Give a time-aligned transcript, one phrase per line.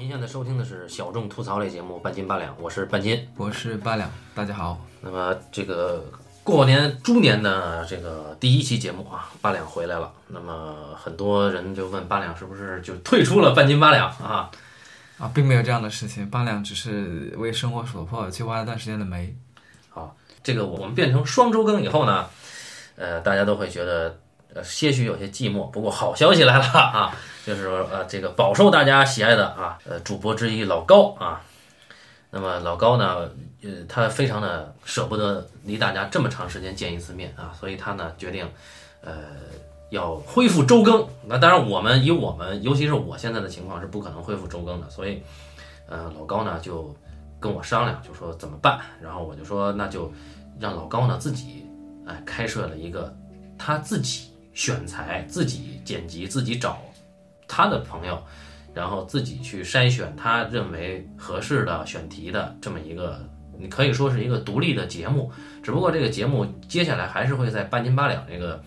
[0.00, 3.28] 您现在收听的是小众吐槽类节目《半斤八两》，我是半斤。
[3.36, 4.80] 我是八两，大家好。
[5.02, 6.02] 那么这个
[6.42, 10.10] 过年猪年的这个第一期节目啊，八两回来了。
[10.28, 14.50] 那么很多人就问八两是不是就退出了半斤八两啊？
[15.18, 19.36] 啊，并没有这样的事情，八两只是为生活所迫去挖了段时间的煤。
[19.90, 22.24] 好，这个我们变成双周更以后呢，
[22.96, 24.18] 呃，大家都会觉得
[24.54, 25.70] 呃些许有些寂寞。
[25.70, 27.14] 不过好消息来了 啊，
[27.44, 31.40] 就是说呃这个饱受大家喜爱的啊呃主播之一老高啊，
[32.30, 33.28] 那么老高呢，
[33.62, 38.48] 呃他非常的舍不得离大家这么长时间见一次面啊，所以他呢决定
[39.02, 39.12] 呃
[39.90, 41.06] 要恢复周更。
[41.26, 45.22] 那当然我们以我们尤其是我现在的情况是不可能恢复周更的，所以
[45.88, 46.94] 呃老高呢就
[47.40, 50.12] 跟我商量，就说怎么办，然后我就说那就
[50.60, 51.66] 让老高呢自己
[52.06, 53.12] 哎开设了一个
[53.58, 54.29] 他自己
[54.60, 56.82] 选材、自己剪辑、自己找
[57.48, 58.22] 他的朋友，
[58.74, 63.26] 然后自己去筛选他认为合适的选题的这么一个，
[63.58, 65.32] 你可以说是一个独立的节目。
[65.62, 68.62] 只不过这个节目接下来还是会在半斤八两这个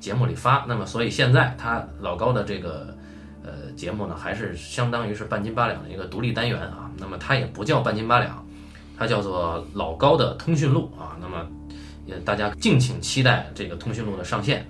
[0.00, 0.64] 节目里发。
[0.66, 2.92] 那么所以现在他老高的这个
[3.44, 6.90] 呃节目呢，还是相当于是半斤八两的一个独立单元啊。
[6.98, 8.44] 那么它也不叫半斤八两，
[8.98, 11.16] 它叫做老高的通讯录啊。
[11.20, 11.46] 那么
[12.04, 14.66] 也大家敬请期待这个通讯录的上线。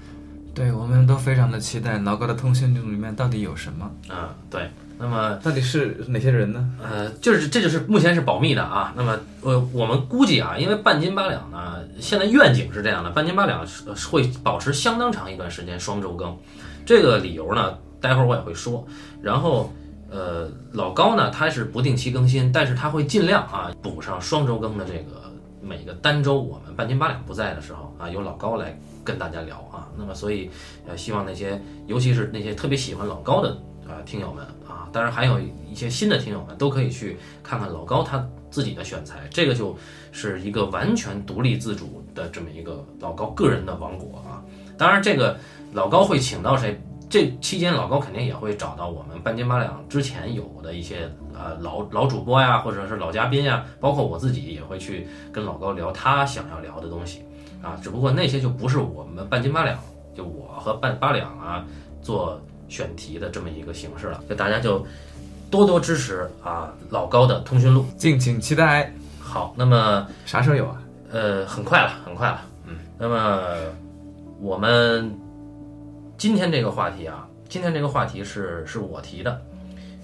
[0.57, 6.67] 对，我们都非常的期待老高的通讯录里面到底有什么，啊，对，那么到底是哪些人呢？
[6.83, 8.95] 呃，就是这就是目前是保密的啊。
[8.97, 16.35] 那么呃，我们估计啊，因为半斤八两呢，现在愿景是这样的，半斤八两是是会保持相当长一段时间双周更。
[16.87, 18.83] 这个理由呢，待会儿我也会说。
[19.21, 19.71] 然后
[20.11, 29.89] 呃，老高呢，他是不定期更新，但是他会尽量啊补上双周更的这个每个单周我们半斤八两不在的时候啊，由老高来跟大家聊啊。
[29.97, 30.51] 那么所以
[30.87, 39.77] 呃，希望那些尤其是那些特别喜欢老高的啊、听友们啊，当然还有一些新的听友们都可以去看看老高他自己的选材，这个就
[40.11, 44.43] 是一个完全独立自主的这么一个老高个人的王国啊。
[44.77, 45.39] 当然，这个
[45.73, 46.79] 老高会请到谁？
[47.09, 57.23] 这期间老高肯定也会找到我们半斤八两之前有的一些呃老老主播呀，或者是老嘉宾呀，包括我自己也会去跟老高聊他想要聊的东西
[57.63, 57.79] 啊。
[57.83, 59.79] 只不过那些就不是我们半斤八两，
[60.17, 61.65] 就我和半八两啊
[62.03, 64.23] 做选题的这么一个形式了。
[64.29, 64.87] 就大家就
[65.51, 67.87] 多多支持啊老高的通讯录。
[67.97, 68.93] 敬请期待。
[69.19, 70.83] 好，那么啥时候有啊？
[71.11, 72.41] 呃，很快了，很快了。
[72.67, 73.43] 嗯，那么
[74.41, 75.15] 我们
[76.17, 79.41] 今天这个话题啊，今天这个话题是是我提的，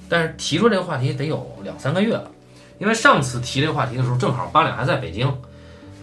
[0.09, 2.31] 但是提出这个话题得有两三个月了，
[2.79, 5.33] 因为上次提这个话题的时候，正好八两还在北京，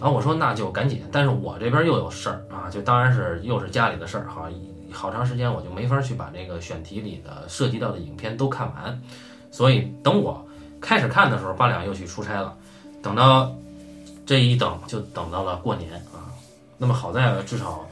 [0.00, 4.48] 然后我说那就赶紧，但是我这边又有事儿啊，就当然是又是家里的事儿哈，
[4.90, 8.98] 好长时间我就没法去把这个选题里的涉及到的影片都看完，
[9.50, 10.42] 所以等我
[10.80, 12.56] 开始看的时候，八两又去出差了，
[13.02, 13.54] 等到
[14.24, 16.32] 这一等就等到了过年啊。
[16.78, 17.86] 那么好在至少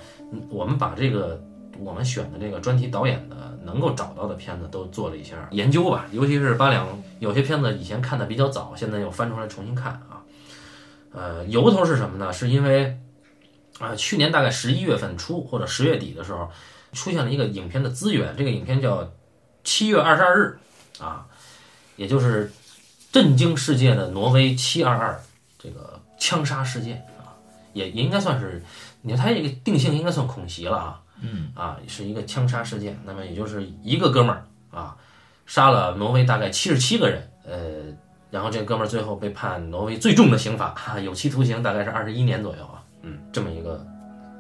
[0.49, 1.39] 我们把这个
[1.79, 6.87] 我们选的这个专题导演的能够找到的片子都做了一下研究吧，尤其是八两
[7.19, 10.01] 有些片子以前看的比较早，现在又翻出来重新看。
[11.13, 12.33] 呃，由头是什么呢？
[12.33, 12.99] 是因为
[13.79, 16.51] 啊、去年大概十一月份初或者十月底的时候，
[16.93, 19.05] 出现了一个影片的资源，这个影片叫
[19.63, 20.59] 《七月二十二日》
[21.05, 21.27] 啊，
[21.95, 22.51] 也就是
[23.13, 25.21] 震惊世界的挪威七二二
[25.59, 27.39] 这个枪杀事件啊，
[27.73, 28.61] 也也应该算是，
[29.03, 34.45] 你看它这个定性应该算恐袭了啊，嗯啊，是一个枪杀事件，那么也就是一个哥们儿
[34.77, 34.97] 啊，
[35.47, 37.61] 杀了挪威大概七十七个人，呃，
[38.31, 43.85] 然后这个哥们儿最后被判挪威最重的刑罚，哈、有期徒刑大概是二十一年左右啊，嗯，这么一个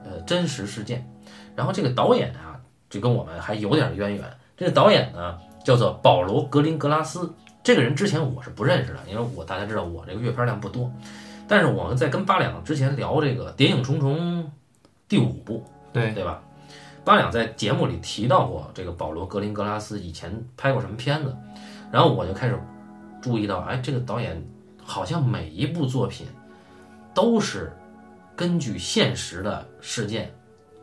[0.04, 1.09] 呃真实事件，
[1.54, 2.60] 然后这个导演啊，
[2.91, 4.25] 就跟我们还有点渊源，
[4.56, 7.32] 这个导演呢叫做保罗·格林格拉斯。
[7.62, 10.91] 这个人之前我是不认识的，因为我大家知道我这个阅片量不多，
[11.47, 14.43] 但是我们在跟八两之前聊这个《谍影重重》
[15.07, 16.41] 第五部，对，对吧？
[17.04, 21.36] 八两在节目里提到过这个保罗·格林格拉斯以前拍过什么片子，
[21.91, 22.59] 然后我就开始
[23.20, 24.42] 注意到，哎，这个导演
[24.84, 26.26] 好像每一部作品
[27.15, 27.72] 都是
[28.36, 30.32] 根据现实的事件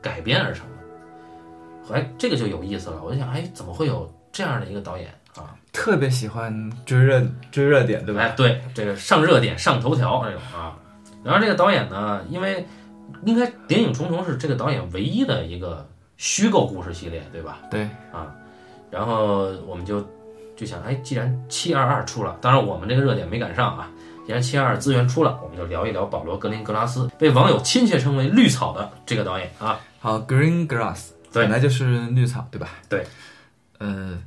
[0.02, 3.02] 改编而成的，哎，这个就有意思了。
[3.04, 5.56] 我就想，哎，怎么会有这样的一个导演啊？
[5.72, 7.22] 特别喜欢追热
[7.52, 8.22] 追热点，对吧？
[8.22, 10.78] 哎，对，这个上热点、上头条这种啊。
[11.24, 12.66] 然后这个导演呢，因为
[13.26, 15.88] 应该《谍影重重》是这个导演唯一的一个
[16.18, 17.60] 虚构故事系列，对吧？
[17.72, 18.34] 对，啊，
[18.92, 20.06] 然后我们就
[20.56, 23.90] 就想，哎，既然七二二出了，当然我们这个热点没赶上啊。
[24.26, 29.80] 既然七二二资源出了，我们就聊一聊保罗·格林格拉斯，被网友亲切称为“绿草”的这个导演啊。
[30.00, 32.70] 好，Green Grass 对本来就是绿草，对吧？
[32.90, 33.06] 对。
[33.78, 34.18] 呃，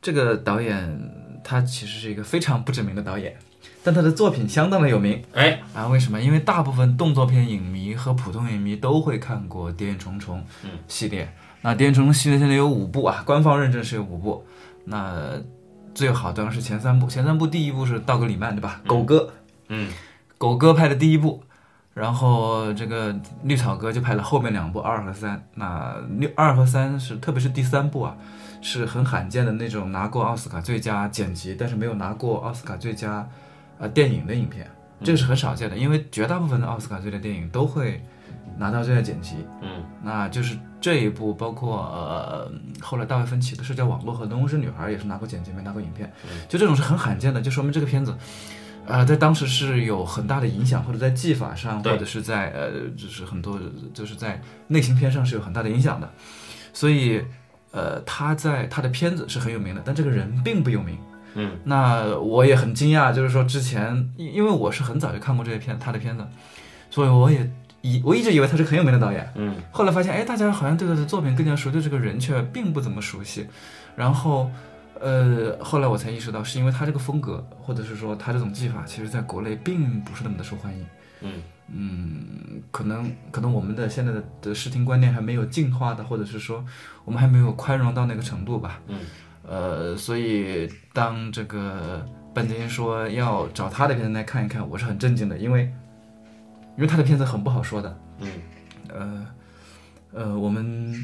[0.00, 3.36] 这个导演他其实是一个非常不知名的导演，
[3.82, 5.88] 但他的作品相当的有名哎，啊。
[5.88, 6.20] 为什么？
[6.20, 10.38] 因为大部分动作片影迷和普通影迷都会看过《谍影重重》
[10.86, 11.32] 系列。
[11.62, 14.46] 那《谍影重重》系列现在有五部啊，官方认证是有五部。
[14.84, 15.32] 那
[15.98, 18.80] 最好当然是前三部，前三部第一部是道格里曼对吧？
[18.86, 19.32] 狗哥，
[19.66, 19.90] 嗯，
[20.38, 21.42] 狗哥拍的第一部，
[21.92, 23.12] 然后这个
[23.42, 25.44] 绿草哥就拍了后面两部二和三。
[25.56, 28.16] 那六二和三是特别是第三部啊，
[28.62, 33.28] 是很罕见的那种拿过奥斯卡最佳剪辑，但是没有拿过奥斯卡最佳
[33.80, 34.70] 呃电影的影片，
[35.02, 38.00] 这个是很少见的，因为绝大部分的奥斯卡最佳电影都会
[38.58, 39.36] 拿到最佳剪辑。
[39.62, 42.50] 嗯，那就是这一部，包括呃
[42.80, 46.12] 后来大卫芬奇的社交网络和农夫女孩也是拿过剪辑，没拿过影片，
[46.48, 48.14] 就这种是很罕见的，就说明这个片子。
[48.86, 53.60] 呃，在当时是有很大的影响，或者在技法上，或者是在呃，就是很多
[53.92, 56.10] 就是在类型片上是有很大的影响的，
[56.72, 57.22] 所以
[57.70, 60.96] 呃，他在他的片子是很有名的，但这个人并不有名。
[61.34, 66.26] 嗯，那我也很惊讶，就是说之前因因为我是很早就看过这些片他的片子，
[66.88, 67.46] 所以我也
[67.80, 73.46] 以我一直以为他是很有名的导演，嗯，后来发现，哎，大家好像对他的作品更加熟，对这个人却并不怎么熟悉。
[73.94, 74.50] 然后，
[75.00, 80.86] 呃，后来我才意识到，是因为他这个风格，或者是说他这种技法，其实在国内并不是那么的受欢迎。
[81.20, 86.64] 嗯嗯，可能可能我们的现在的的视听观念还没有进化的，或者是说
[87.04, 88.80] 我们还没有宽容到那个程度吧。
[88.86, 89.00] 嗯，
[89.46, 95.70] 呃，所以当这个半截音说要找他的片子来看一看，我是很震惊的，因为
[96.78, 98.00] 因为他的片子很不好说的。
[98.20, 98.30] 嗯，
[98.88, 99.26] 呃
[100.12, 100.94] 呃，我们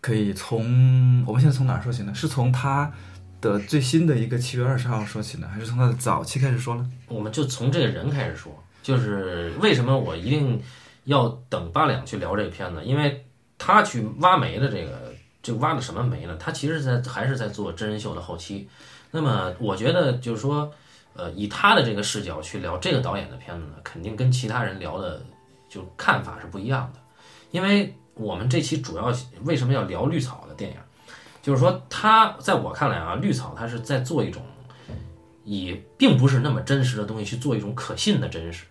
[0.00, 2.12] 可以从我们现在从哪儿说起呢？
[2.12, 2.92] 是从他
[3.40, 6.90] 的最新的一个七月二十号说起呢，还是从他的早期开始说呢？
[7.06, 10.60] 我们就从这个人开始说，就是为什么我一定
[11.04, 13.24] 要等八两去聊这个片子，因为
[13.56, 16.36] 他去挖煤的这个，就挖的什么煤呢？
[16.40, 18.68] 他其实在还是在做真人秀的后期。
[19.12, 20.72] 那么我觉得就是说，
[21.14, 25.22] 呃，以他的这个视角去聊这个导演的片子呢，肯定跟其他人聊的
[25.68, 27.00] 就看法是不一样的。
[27.50, 29.12] 因为我们这期主要
[29.44, 30.76] 为什么要聊绿草的电影，
[31.42, 34.42] 就是说他在我看来啊，绿草他是在做一种
[35.44, 38.64] 以并不是那么真实的东西去做一种可信的真实。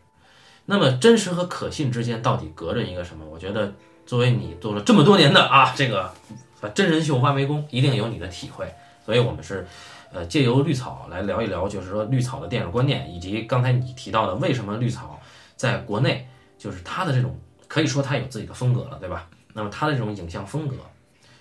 [0.66, 3.26] 那么真实和可信之间到底隔着一个什么？
[3.26, 3.74] 我觉得
[4.06, 6.14] 作为你做了这么多年的啊，这个
[6.62, 8.72] 把真人秀挖煤工，一定有你的体会。
[9.04, 9.68] 所以我们是
[10.12, 15.20] 呃借由绿草来聊一聊，就是说绿草的电影观念，以及刚才你提到的为什么绿草
[15.56, 16.28] 在国内
[16.58, 19.28] 就是它的这种可以说它有自己的风格了，对吧？
[19.54, 20.76] 那么它的这种影像风格，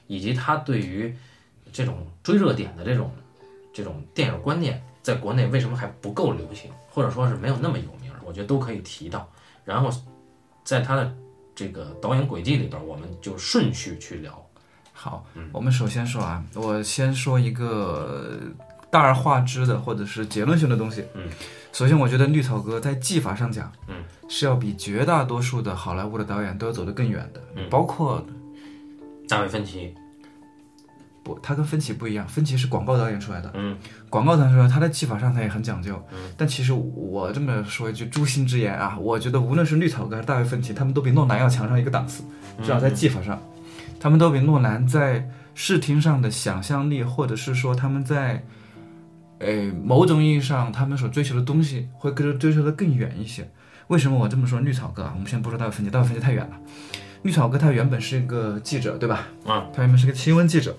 [0.07, 1.15] 以及它对于
[1.73, 3.11] 这种追热点的这种
[3.73, 8.11] 这种电影观念，在国内为什么还不够流行，或者说是没有那么有名？
[8.25, 9.27] 我觉得都可以提到。
[9.65, 9.91] 然后
[10.65, 11.15] 在他的
[11.55, 14.45] 这个导演轨迹里边，我们就顺序去聊。
[15.01, 18.37] 好，我们首先说啊，我先说一个
[18.91, 21.05] 大而化之的或者是结论性的东西。
[21.15, 21.23] 嗯，
[21.73, 23.95] 首先我觉得绿草哥在技法上讲，嗯，
[24.29, 27.41] 是要比绝大多数的好莱坞的导演都要走得更远的。
[27.55, 27.71] 嗯。
[27.71, 28.27] 包括
[29.29, 29.95] 大卫芬奇，
[31.23, 33.79] 不，他跟芬奇不一样，芬奇是广告导演出来的，嗯。
[34.11, 35.95] 广告导演出来，他在技法上他也很讲究。
[36.11, 36.19] 嗯。
[36.37, 42.25] 但其实我这么说一句诛心之言啊，我觉得无论是绿草哥还是大卫芬奇，他们都比诺兰要强上一个档次，
[42.61, 43.41] 至少在技法上，
[44.01, 48.45] 他们都比诺兰在视听上的想象力，或者是说他们在，
[49.39, 53.49] 呃，某种意义上他们所追求的东西会更追求的更远一些。
[53.89, 54.61] 为什么我这么说？
[54.61, 56.57] 绿草哥啊，我们先不说大卫芬奇，大卫芬奇太远了。
[57.23, 59.27] 绿草哥他原本是一个记者，对吧？
[59.47, 60.77] 啊，他原本是个新闻记者。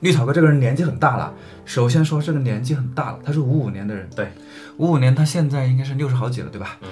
[0.00, 4.30] 绿草哥这个人年纪很大了，首先说这个年纪很大了，他是五五年的人，对，
[4.76, 6.76] 五五年他现在应该是六十好几了，对吧？
[6.82, 6.88] 嗯。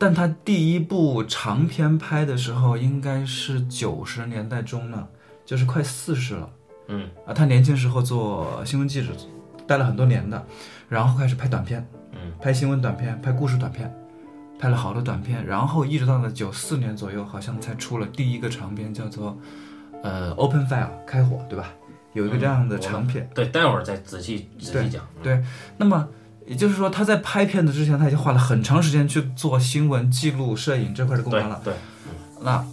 [0.00, 5.06] 但他第一部长片拍的时候应该是九十年代中呢，
[5.44, 6.50] 就是快四十了。
[6.88, 9.12] 嗯啊，他年轻时候做新闻记者，
[9.66, 10.42] 待了很多年的，
[10.88, 13.94] 然后开始拍短片，嗯，拍新闻短片，拍故事短片，
[14.58, 19.38] 拍了好多短片，然后一直到了九四年左右，好像才出了第一个长片，叫做
[20.02, 21.68] 呃《Open Fire》开火，对吧？
[22.14, 23.28] 有一个这样的长片。
[23.34, 25.06] 对，待会儿再仔细仔细讲。
[25.22, 25.44] 对，
[25.76, 26.08] 那么
[26.46, 31.60] 也就是说，他在拍片子之前，他已经花了很长时间去做新闻记录、摄影这块的工作了。
[31.64, 31.74] 对，
[32.42, 32.64] 那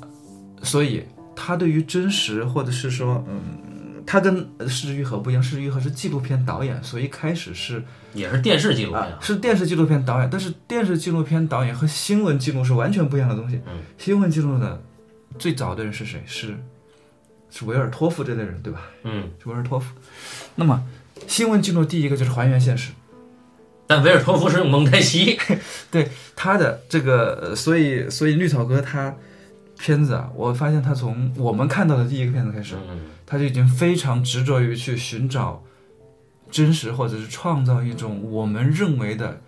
[0.64, 1.04] 所以
[1.36, 7.84] 他对于真实，或者是说，嗯，他跟呃施之愈合不一样，施之愈合是纪录片导演，所以一开始是
[8.14, 9.08] 也是电视纪录片啊。
[9.08, 13.62] 啊是电视纪录片导演，但是电视纪录片导演和新闻记录是完全不一样的东西。
[13.68, 14.82] 嗯，新闻记录的
[15.38, 16.24] 最早的人是谁？
[16.26, 16.58] 是
[17.50, 18.82] 是维尔托夫这类人，对吧？
[19.04, 19.94] 嗯，是维尔托夫。
[20.56, 20.84] 那么
[21.28, 22.92] 新闻记录第一个就是还原现实。
[23.88, 25.40] 但维尔托夫是用蒙太奇。
[25.90, 29.16] 对他的这个，呃所以所以绿草哥他
[29.80, 35.64] 片子啊，我发现他从我们看到的第一个片子开始，嗯他就已经非常执着于去寻找
[36.52, 39.42] 真实，或者是创造一种我们认为的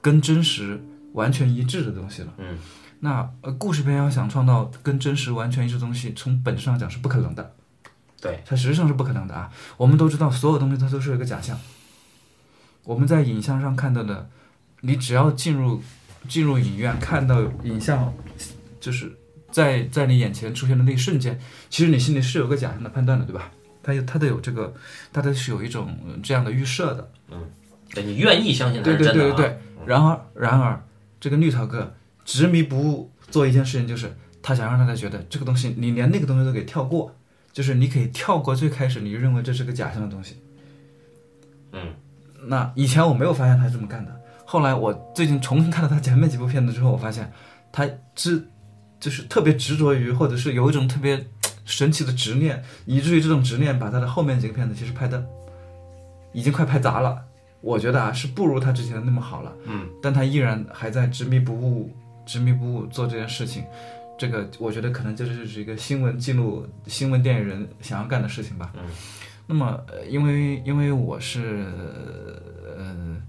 [0.00, 0.82] 跟真实
[1.12, 2.28] 完全一致的东西了。
[2.38, 2.58] 嗯，
[3.00, 7.54] 那呃，故事片要想创造跟真实完全一致的东西，从本质上讲是不可能的。
[8.20, 9.50] 对，它实际上是不可能的啊！
[9.76, 11.58] 我们都知道，所有东西它都是一个假象。
[12.84, 14.28] 我们在影像上看到的，
[14.80, 15.82] 你只要进入
[16.28, 18.12] 进入影院看到影像，
[18.80, 19.12] 就是
[19.50, 21.38] 在在你眼前出现的那一瞬间，
[21.70, 23.50] 其实你心里是有个假象的判断的，对吧？
[23.82, 24.72] 它有它的有这个，
[25.12, 27.10] 它的是有一种呃这样的预设的。
[27.30, 27.50] 嗯
[27.94, 29.36] 对你愿意相信它对对是真的、啊。
[29.36, 29.58] 对对对。
[29.84, 30.82] 然而然而，
[31.20, 31.92] 这个绿桃哥
[32.24, 37.14] 执迷不悟做一件事情，就是他想让大家觉得这个东西，你连那个东西都给跳过，
[37.52, 40.36] 就是你可以跳过最开始你认为这是个假象的东西。
[41.72, 41.94] 嗯，
[42.46, 47.30] 那以前我没有发现他是这么干的，后来我最近重新看了他前面几部片子之后，我发现
[47.70, 48.48] 他执
[48.98, 51.24] 就是特别执着于，或者是有一种特别
[51.64, 55.24] 神奇的执念，以至于这种执念把他的后面几个片子其实拍的
[56.32, 57.22] 已经快拍砸了。
[57.60, 59.52] 我觉得啊，是不如他之前的那么好了。
[59.66, 61.94] 嗯，但他依然还在执迷不悟、
[62.26, 63.64] 执迷不悟做这件事情。
[64.18, 68.72] 这个我觉得可能这就是一个新闻记录、新闻电影人想要干的事情吧。
[68.76, 68.82] 嗯，
[69.52, 71.66] 那么呃因为因为我是
[72.78, 73.20] 呃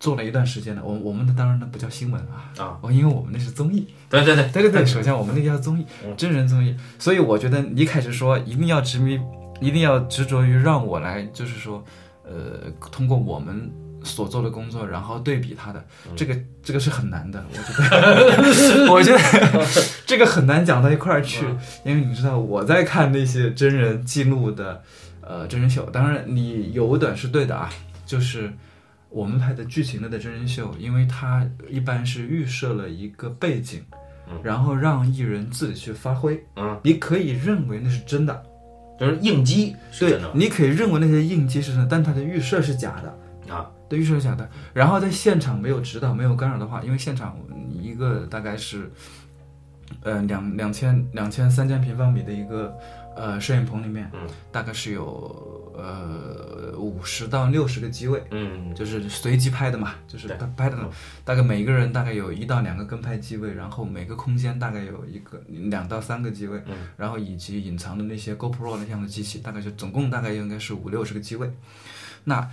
[0.00, 3.86] 做了一段时间的，我我们的当然那不叫新闻啊，啊，哦，因为我们那是综艺。
[4.08, 5.84] 对对对对对对，首先我们那个叫综艺，
[6.16, 9.20] 真人综艺，所以我觉得你开始说一定要执迷，
[9.60, 11.84] 一定要执着于让我来，就是说，
[12.24, 13.70] 呃，通过我们
[14.04, 15.84] 所做的工作，然后对比他的，
[16.14, 19.66] 这个这个是很难的，我觉得， 我觉得
[20.06, 21.44] 这个很难讲到一块儿去，
[21.84, 24.82] 因为你知道我在看那些真人记录的，
[25.22, 27.68] 呃，真人秀，当然你有短是对的啊，
[28.06, 28.52] 就是。
[29.10, 33.80] 我们拍的剧情类的真人秀，因为它一般是预设了一个背景，
[34.42, 36.44] 然后让艺人自己去发挥。
[36.56, 38.42] 嗯，你可以认为那是真的，
[38.98, 43.54] 就是应激是对真的，你可以认为那些应激是真的，但它的预设是假的。
[43.54, 44.48] 啊，对，预设是假的。
[44.72, 47.38] 然后在现场没有指导、没有干扰的话，因为现场
[47.80, 48.90] 一个大概是，
[50.02, 52.76] 呃，两两千两千三千平方米的一个
[53.16, 54.20] 呃摄影棚里面，嗯
[54.50, 58.22] 大概是有呃五十到六十个机位。
[58.30, 60.76] 嗯就是随机拍的嘛，就是拍的，
[61.24, 71.50] 大概每个人大概有一到两个跟拍机位，然后每个空间大概有一个两到三个机位，嗯然后以及隐藏的那些 GoPro 那样的机器，大概就总共大概应该是五六十个机位。
[72.24, 72.48] 那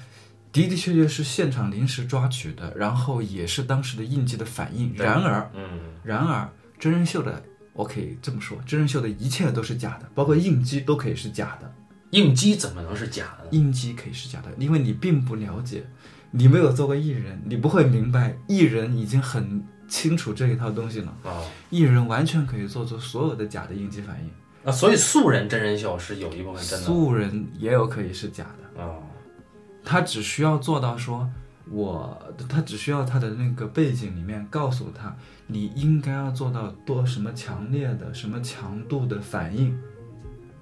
[0.51, 4.93] 的的确确是现场临时抓取的，然后也是当时的应激的反应。
[4.95, 7.41] 然而，嗯然而真人秀的，
[7.73, 11.73] 我可以这么说，真人秀的一切都是假的，包括应激都可以是假的。
[12.11, 13.47] 应激怎么能是假的？
[13.51, 15.85] 应激可以是假的，因为你并不了解，
[16.31, 21.13] 你没有做过艺人，你不会明白艺人已经很清楚这一套东西了。
[21.23, 21.39] 啊
[21.69, 28.97] 艺人完全可以做出所有的假的应激反应，啊，所以素人真人秀是有一部分真的素人也有可以是假的，啊，
[29.83, 31.29] 他只需要做到说，
[31.69, 32.17] 我
[32.49, 35.15] 他只需要他的那个背景里面告诉他，
[35.47, 39.77] 你应该要做到多什么强烈的、什么强度的反应，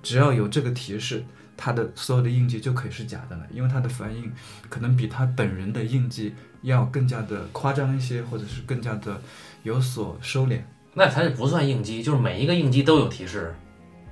[0.01, 1.23] 只要有这个提示，
[1.57, 4.31] 他的所有的应激就可以是假的了，因为他的反应
[4.69, 9.19] 可能比他本人的应激要更加的夸张一些，或者是更加的
[9.63, 10.61] 有所收敛。
[10.93, 13.53] 那才不算应激，就是每一个应激都有提示。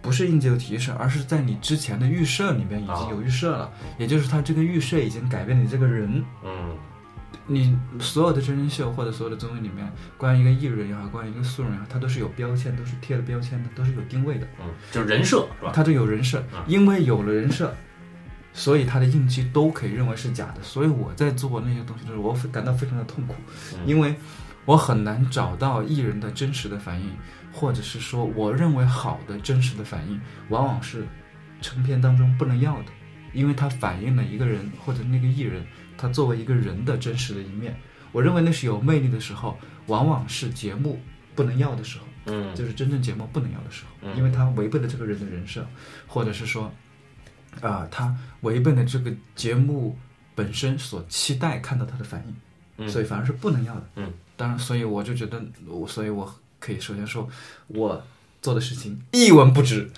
[0.01, 6.23] 不是应激有提示，而是在你之前的预设里面已经有预设了，也就是他这个预设已经改变你这个人。
[6.43, 6.75] 嗯
[7.49, 15.71] 你所有的真人秀或者所有的综艺里面，关于一个艺人也好，关于一个素人也好，他都是有标签，都是贴了标签的，都是有定位的，嗯，就是人设是吧？
[15.73, 16.43] 他都有人设。
[16.67, 17.73] 因为有了人设，
[18.51, 20.61] 所以他的应激都可以认为是假的。
[20.61, 23.35] 所以我在做那些东西的时候，我感到非常的痛苦，
[23.85, 24.13] 因为
[24.67, 27.09] 我很难找到艺人的真实的反应，
[27.53, 30.19] 或者是说我认为好的真实的反应，
[30.49, 31.07] 往往是
[31.61, 32.91] 成片当中不能要的，
[33.31, 35.65] 因为它反映了一个人或者那个艺人
[35.97, 37.75] 他作为一个人的真实的一面。
[38.11, 40.99] 我认为那是有魅力的时候，往往是节目
[41.33, 42.05] 不能要的时候。
[42.29, 45.65] 嗯就是真正节目不能要的时候，因为它违背了这个人的人设，
[46.05, 46.69] 或者是说，
[47.61, 49.97] 啊、他违背了这个节目
[50.35, 52.35] 本身所期待看到他的反应，
[52.79, 53.89] 嗯所以反而是不能要的。
[53.95, 57.27] 嗯，当然，所以我就觉得，我所以我可以首先说，
[57.67, 58.01] 我
[58.41, 59.89] 做的事情一文不值，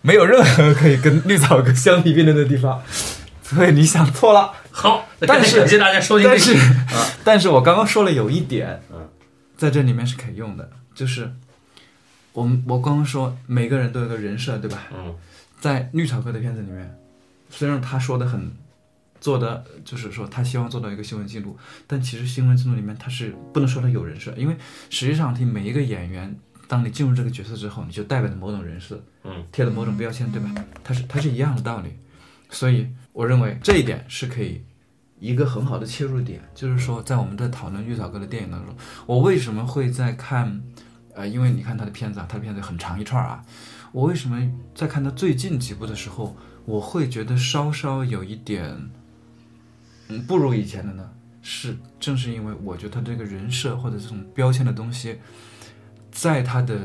[0.00, 2.82] 没有任何可以跟绿草哥相提并论的地方，
[3.44, 4.52] 所以你想错了。
[4.70, 9.08] 好，但是感谢大家收听但是啊，但是我刚刚说了有一点，嗯，
[9.56, 11.30] 在这里面是可以用的，就是
[12.32, 14.88] 我们我刚刚说每个人都有个人设，对吧？
[14.92, 15.14] 嗯
[15.60, 16.96] 在绿草哥的片子里面，
[17.50, 18.50] 虽然他说的很
[19.20, 24.56] 做的，就是说他希望做到一个新闻记录，但其实新闻记录里面他是不能说他有人设，因为
[24.88, 26.34] 实际上你每一个演员，
[26.66, 30.54] 当你进入这个角色之后，你就代表着某种人设，嗯，贴了某种标签，对吧？
[30.82, 31.90] 它是它是一样的道理。
[32.50, 34.60] 所以我认为这一点是可以
[35.20, 38.74] 一个很好的切入点，就是说在我们在讨论绿草哥的电影当中，
[39.06, 40.60] 我为什么会在看，
[41.14, 43.44] 呃，因为你看他的片子啊，他的片子很长一串啊，
[43.92, 44.40] 我为什么
[44.74, 48.90] 在看他最近几部的时候，我会觉得稍稍有一点，
[50.10, 51.10] 嗯，不如以前的呢？
[51.42, 55.18] 是正是因为我觉得他这个人设或者这种标签的东西，
[56.10, 56.78] 在他的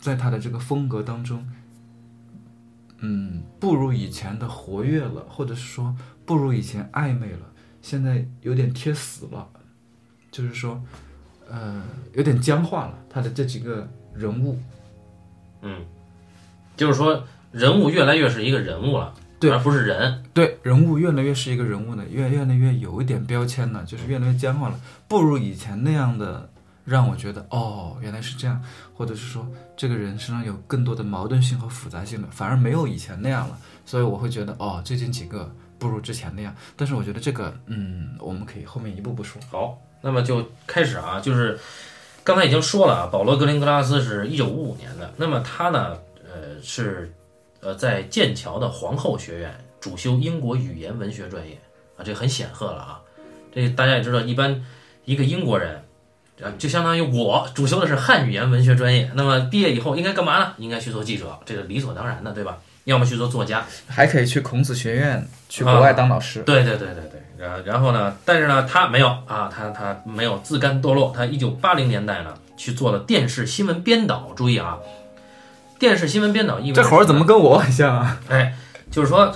[0.00, 1.42] 在他的这个风格当中。
[3.04, 9.48] 嗯，不如以前的活跃了，或者是说不如以前暧昧了，现在有点贴死了，
[10.30, 10.80] 就是说，
[11.48, 11.82] 呃，
[12.12, 12.98] 有点僵化了。
[13.10, 14.56] 他的这几个人物，
[15.62, 15.84] 嗯，
[16.76, 20.22] 就是说人物越来越是一个人物了，对而不是人。
[20.32, 26.48] 对人物越来越是一个人物呢，越越来越有一点标签了，就是越来越僵化了，不如以前那样的
[26.84, 28.62] 让我觉得哦，原来是这样，
[28.94, 29.44] 或者是说
[29.76, 36.54] 这个人身上有更多的矛盾性和复杂性了，反而没有以前那样了，所以我会觉得哦，最近几个不如之前那样。
[36.76, 39.42] 但是我觉得这个，嗯，我们可以后面一步步说。
[39.50, 41.58] 好，那么就开始啊，就是
[42.22, 47.12] 刚才已经说了啊，保罗·格林格拉斯是一九五五年的，那么他呢，呃，是
[47.62, 51.58] 呃在剑桥的皇后学院主修英国语言文学专业
[51.96, 53.00] 啊，这很显赫了啊。
[53.54, 54.62] 这大家也知道，一般
[55.06, 55.82] 一个英国人。
[56.42, 60.52] 啊，就相当于我主修的是汉语言文学专业，那么毕业以后应该干嘛呢？
[60.56, 62.58] 应该去做记者，这个理所当然的，对吧？
[62.84, 66.42] 要么去做作家，还可以去孔子学院，去国外当老师。
[66.42, 68.16] 对对对对对，然然后呢？
[68.24, 74.32] 但是呢，他没有啊，他他没有自甘堕落，他一九八零年代呢去做了电视新闻编导。
[74.34, 74.80] 注意啊，
[75.82, 78.20] 电视新闻编导意味这活儿怎么跟我很像啊？
[78.28, 78.56] 哎，
[78.88, 79.34] 就是说，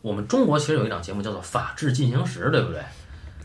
[0.00, 2.82] 我们中国其实有一档节目叫做《法制进行时》，对不对？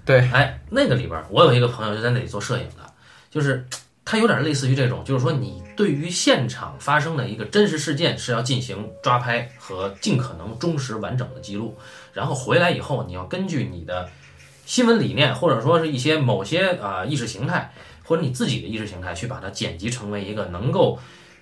[0.03, 2.91] 对，哎，那个里边，我有一个朋友就在那里做摄影的，
[3.29, 3.67] 就是
[4.03, 11.77] 他有点类似于这种，就是说你对于现场发生的一个真实事件是要进行抓拍和尽可能忠实完整的记录，
[12.13, 14.09] 然后回来以后，你要根据你的
[14.65, 17.71] 新闻理念或者说是一些某些啊意识形态
[18.03, 20.97] 或者你自己的意识形态去把它剪辑成为一个能够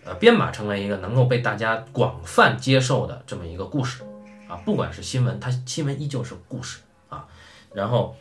[0.06, 4.04] 呃编码成为一个能够被大家广泛接受的这么一个故事
[4.48, 7.26] 啊，不管是新闻，它新闻依旧是故事啊，
[7.74, 8.16] 然后。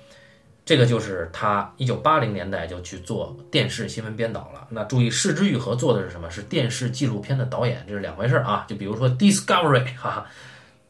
[0.66, 4.66] 这个就是他一九八零年代就去做电视新闻编导了。
[4.70, 6.30] 那注意，视之愈合做的是什么？
[6.30, 8.64] 是电视纪录片的导演，这是两回事啊。
[8.66, 10.24] 就比如说 Discovery 哈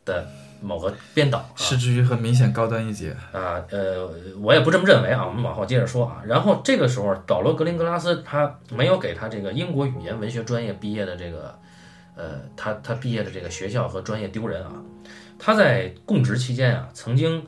[0.04, 0.28] 的
[0.61, 3.62] 某个编导，市之于很明显高端一截啊。
[3.71, 5.27] 呃，我也不这么认为啊。
[5.27, 6.23] 我们往后接着说啊。
[6.27, 11.59] 然后这个时候，保罗格林格拉斯他没有给他这个英国语言文学专业毕业的这个，
[12.17, 14.73] 呃，他他毕业的这个学校和专业丢人啊。
[15.38, 17.45] 他在供职期间啊，曾经。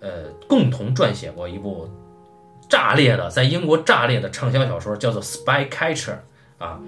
[0.00, 1.88] 呃，共同撰写过一部
[2.68, 6.16] 炸裂的，在英国炸裂的畅销小说，叫做《Spy Catcher》
[6.62, 6.78] 啊，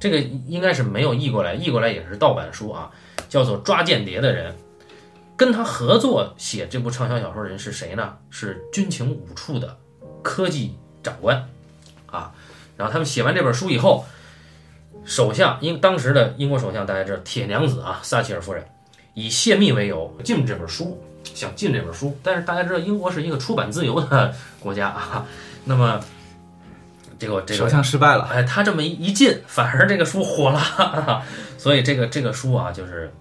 [0.00, 2.90] 这个应该是没有译过来，译过来也是盗版书啊，
[3.28, 4.52] 叫做《抓间谍的人》。
[5.36, 8.16] 跟他合作写这部畅销小说的人是谁呢？
[8.30, 9.76] 是军情五处的
[10.22, 11.48] 科技长官
[12.06, 12.32] 啊。
[12.76, 14.04] 然后他们写完这本书以后，
[15.04, 18.66] 首相英当时的英国首相大家知道铁娘子啊，撒切尔夫人
[19.14, 21.02] 以泄密为由禁这本书。
[21.34, 25.26] 想进这本书，但是大家知道英国是一个出版自由的 国家啊，
[25.64, 26.00] 那么
[27.18, 31.22] 这个这个首相失败了，哎，他这么一一进，反而这个书火了，
[31.58, 33.12] 所以这个这个书啊，就是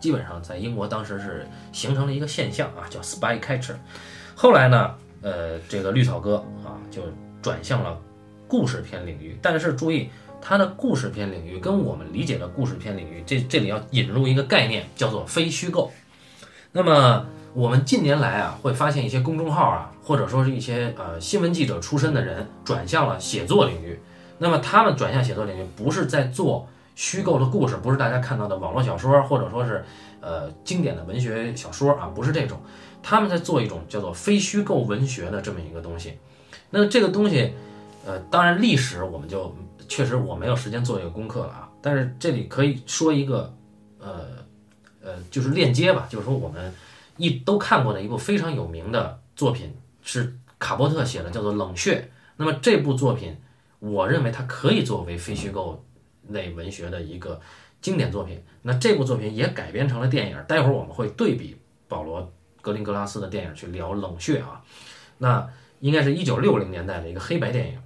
[0.00, 3.74] 基本上在英国当时是形成了一个现象啊，叫 spy catcher。
[4.34, 7.02] 后来呢，呃，这个绿草哥啊就
[7.42, 7.96] 转向了
[8.48, 10.08] 故事片领域，但是注意
[10.40, 15.92] 他的故事片领域跟我们理解的故事片领域，这这里要引入一个概念，叫做非虚构。
[16.72, 23.98] 那么我们近年来啊，会发现一些公众号啊，或者说是一些呃新闻记者出身的人转向了写作领域。
[24.38, 29.84] 那么他们转向写作领域，不是在做虚构的故事，不是大家看到的网络小说，或者说是
[30.20, 32.60] 呃经典的文学小说啊，不是这种。
[33.02, 36.18] 他们在做一种叫做非虚构文学的这么一个东西。
[36.70, 37.52] 那这个东西，
[38.04, 39.54] 呃，当然历史我们就
[39.88, 41.68] 确实我没有时间做这个功课了啊。
[41.80, 43.54] 但是这里可以说一个，
[43.98, 44.40] 呃。
[45.02, 46.70] 呃，就是链接吧，就是说我们
[47.16, 52.00] 一都看过的一部非常有名的作品是卡波特写的，叫做《冷血》。
[52.36, 53.34] 那么这部作品，
[53.78, 55.82] 我认为它可以作为非虚构
[56.30, 57.40] 类文学的一个
[57.80, 58.42] 经典作品。
[58.62, 61.56] 那这部作品也改编成了电影，待会儿我们会对比
[61.88, 64.62] 保罗格林格拉斯的电影去聊《冷血》啊。
[65.18, 65.48] 那
[65.80, 67.78] 应该是一九六零年代的一个黑白电影。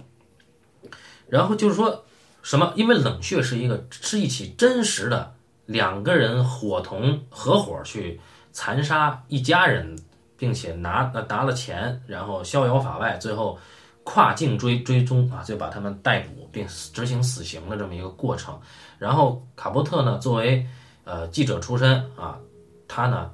[1.27, 2.05] 然后就是说
[2.41, 2.73] 什么？
[2.75, 5.33] 因为《冷血》是一个是一起真实的。
[5.67, 9.97] 两个人伙同合伙去残杀一家人，
[10.37, 13.57] 并且拿呃拿了钱，然后逍遥法外，最后
[14.03, 18.57] 跨境追追踪啊，就把他们逮捕并执行死刑的这么一个过程。
[18.97, 20.65] 然后卡波特呢，作为
[21.03, 22.39] 呃记者出身啊，
[22.87, 23.29] 他呢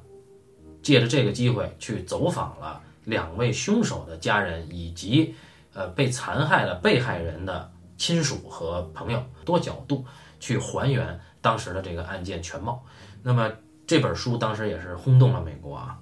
[0.81, 5.35] 借着这个机会去走访了两位凶手的家人以及
[5.75, 10.03] 呃被残害的被害人的亲属和朋友，多角度
[10.39, 12.83] 去还原当时的这个案件全貌。
[13.21, 13.51] 那么
[13.85, 15.99] 这本书当时也是轰动了美国啊，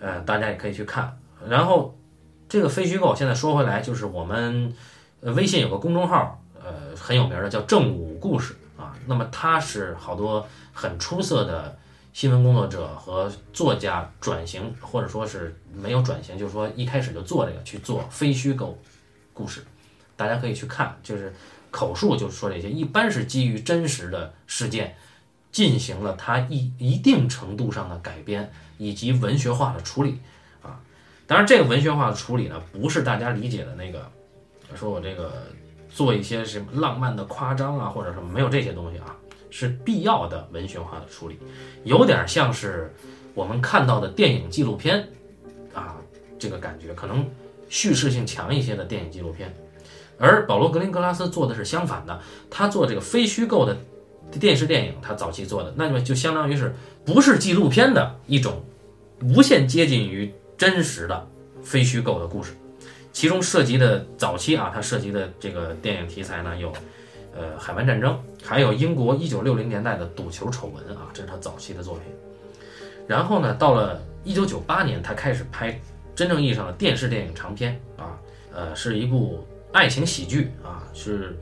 [0.00, 1.18] 呃，大家也可以去看。
[1.46, 1.94] 然后
[2.48, 4.72] 这个非虚构，现在说回来，就是我们
[5.20, 8.96] 微信有个公众号，呃很有名的叫正午故事啊。
[9.06, 11.76] 那么它是好多很出色的
[12.12, 18.76] 新闻工作者和作家转型，或者说是没有转型，就是说一开始就做这个去做非虚构
[19.32, 19.62] 故事，
[20.16, 21.34] 大家可以去看，就是
[21.70, 24.96] 口述就是说这些，一般是基于真实的事件。
[25.54, 30.18] 进行了它一一定程度上的改编以及文学化的处理
[30.60, 30.80] 啊，
[31.28, 34.10] 当然这个文学化的处理呢，不是大家理解的那个，
[34.74, 35.46] 说我这个
[35.94, 39.14] 做一些什么浪漫的夸张啊或者什么，没有这些东西啊，
[39.48, 41.38] 是必要的文学化的处理，
[41.84, 42.92] 有点像是
[43.32, 45.08] 我们看到的电影纪录片
[45.72, 45.96] 啊，
[46.36, 47.24] 这个感觉可能
[47.68, 49.54] 叙事性强一些的电影纪录片，
[50.18, 53.76] 而保罗格林格拉斯做的是相反的，他做这个非虚构的。
[54.40, 58.64] 电视电影他早期做的，那么就相当于是不是纪录片的一种
[59.22, 61.28] 无限接近于真实的
[61.62, 62.56] 非虚构的故事，
[63.14, 66.70] 其中涉及的早期啊，它涉及的这个电影题材呢有，
[67.34, 72.02] 呃，海湾战争，还有英国一九六零年代的赌球丑闻啊，这是他早期的作品。
[73.06, 75.80] 然后呢，到了一九九八年，他开始拍
[76.14, 78.18] 真正意义上的电视电影长片啊，
[78.52, 81.34] 呃，是一部爱情喜剧啊，是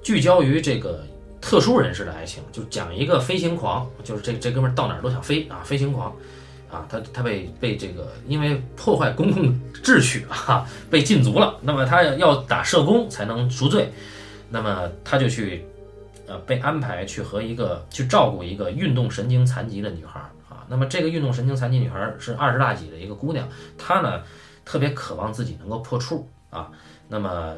[0.00, 1.04] 聚焦于这个。
[1.44, 6.14] 特殊人士的爱情，就讲一个飞行狂，就是这这哥们儿到哪儿都想飞啊，飞行狂，
[6.72, 9.54] 啊，他他被被这个因为破坏公共
[9.84, 11.58] 秩序啊，被禁足了。
[11.60, 13.92] 那么他要打社工才能赎罪，
[14.48, 15.64] 那么他就去，
[16.26, 20.64] 呃，被安排去和一个去照顾一个运动神经残疾的女孩啊。
[20.68, 24.22] 那么这个运动神经残疾女孩是二十大几的一个姑娘，她呢
[24.64, 26.70] 特别渴望自己能够破处啊。
[27.06, 27.54] 那么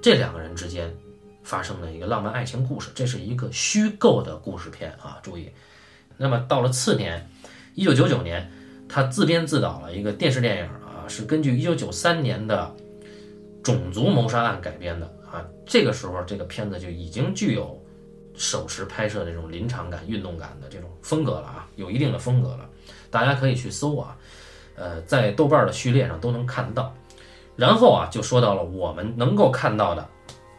[0.00, 0.90] 这两个人之间。
[1.44, 5.16] 发生了一个浪漫爱情故事，这是一个虚构的故事片啊！
[5.22, 5.48] 注意，
[6.18, 7.26] 那么到了次年，
[7.78, 8.50] 一九九九年，
[8.88, 12.74] 他自编自导了一个电视电影啊，是根据一九九三年的
[13.62, 15.46] 种族谋杀案改编的啊。
[15.64, 17.80] 这个时候，这个片子就已经具有
[18.34, 22.68] 手持拍摄这种临场感、运动感的这种风格了啊，有一定的风格了。
[23.12, 24.16] 大家可以去搜啊，
[24.74, 26.92] 呃，在豆瓣的序列上都能看到。
[27.54, 30.04] 然后啊，就说到了我们能够看到的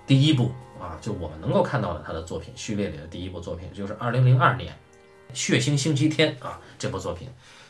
[0.08, 0.50] 第一部。
[0.80, 4.74] 啊，就我们能够看到的他的作品序列里的第一部作品，就是二零零二年
[5.34, 7.28] 《血腥星期天》啊，这部作品，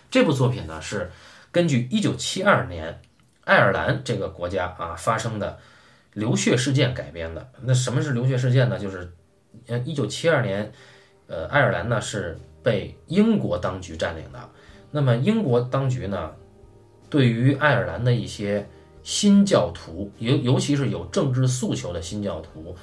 [0.09, 1.11] 这部作品呢是
[1.51, 3.01] 根据一九七二年
[3.43, 5.57] 爱尔兰这个国家啊发生的
[6.13, 7.49] 流血事件改编的。
[7.63, 8.77] 那什么是流血事件呢？
[8.79, 9.11] 就是
[9.67, 10.71] 呃一九七二年，
[11.27, 14.49] 呃爱尔兰呢是被英国当局占领的。
[14.91, 16.31] 那么英国当局呢，
[17.09, 18.67] 对于爱尔兰的一些
[19.03, 22.75] 新教徒，尤尤其是有政治诉求的新教徒。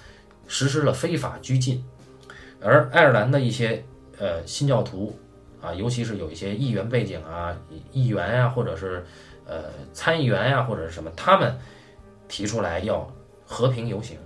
[0.49, 1.85] 实施了非法拘禁，
[2.61, 3.85] 而爱尔兰的一些
[4.19, 5.19] 呃新教徒
[5.61, 7.57] 啊，尤其是有一些议员背景啊，
[7.93, 9.05] 议员呀，或者是
[9.47, 11.57] 呃参议员呀，或者是什么，他们
[12.29, 13.11] 提出来要
[13.45, 14.19] 和平游行，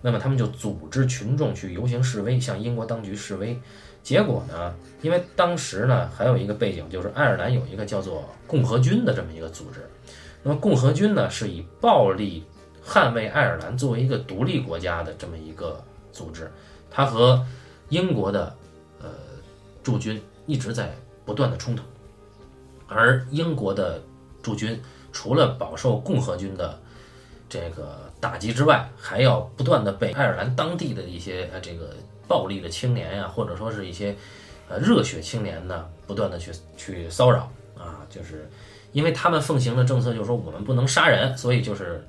[0.00, 3.58] 那么他们就组织群众去游行示威，向英国当局示威。
[4.02, 9.80] 结果呢，因为当时呢还有一个背景，就是爱尔兰有一个叫做共和军的这么一个组织，
[10.42, 12.44] 那么共和军呢是以暴力。
[12.86, 15.82] 捍卫爱尔兰作为一个独立国家的这么一个
[16.12, 16.50] 组织，
[16.90, 17.42] 它和
[17.88, 18.54] 英国的
[19.84, 20.92] 驻军一直在
[21.24, 21.84] 不断的冲突，
[22.88, 24.02] 而英国的
[24.42, 26.76] 驻军除了饱受共和军的
[27.48, 31.94] 这个打击之外，还要不断的被爱尔兰当地的一些呃这个
[32.26, 34.16] 暴力的青年呀，或者说是一些
[34.68, 38.50] 呃热血青年呢，不断的去去骚扰啊，就是
[38.92, 42.04] 因为他们奉行的政策就是说我们不能杀人，所以就是。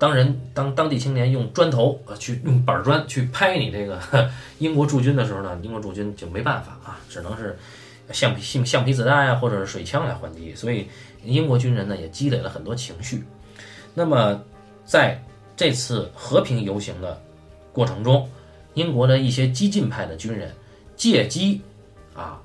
[0.00, 4.00] 当人当当地青年用砖头呃去用板砖去拍你这个
[4.58, 7.58] 英国驻军的时候呢，英国驻军就没办法啊，只能是
[8.10, 10.54] 橡皮橡橡皮子弹呀，或者是水枪来还击。
[10.54, 10.88] 所以
[11.22, 13.22] 英国军人呢也积累了很多情绪。
[13.92, 14.42] 那么
[14.86, 15.22] 在
[15.54, 17.20] 这次和平游行的
[17.70, 18.26] 过程中，
[18.72, 20.50] 英国的一些激进派的军人
[20.96, 21.60] 借机
[22.14, 22.40] 啊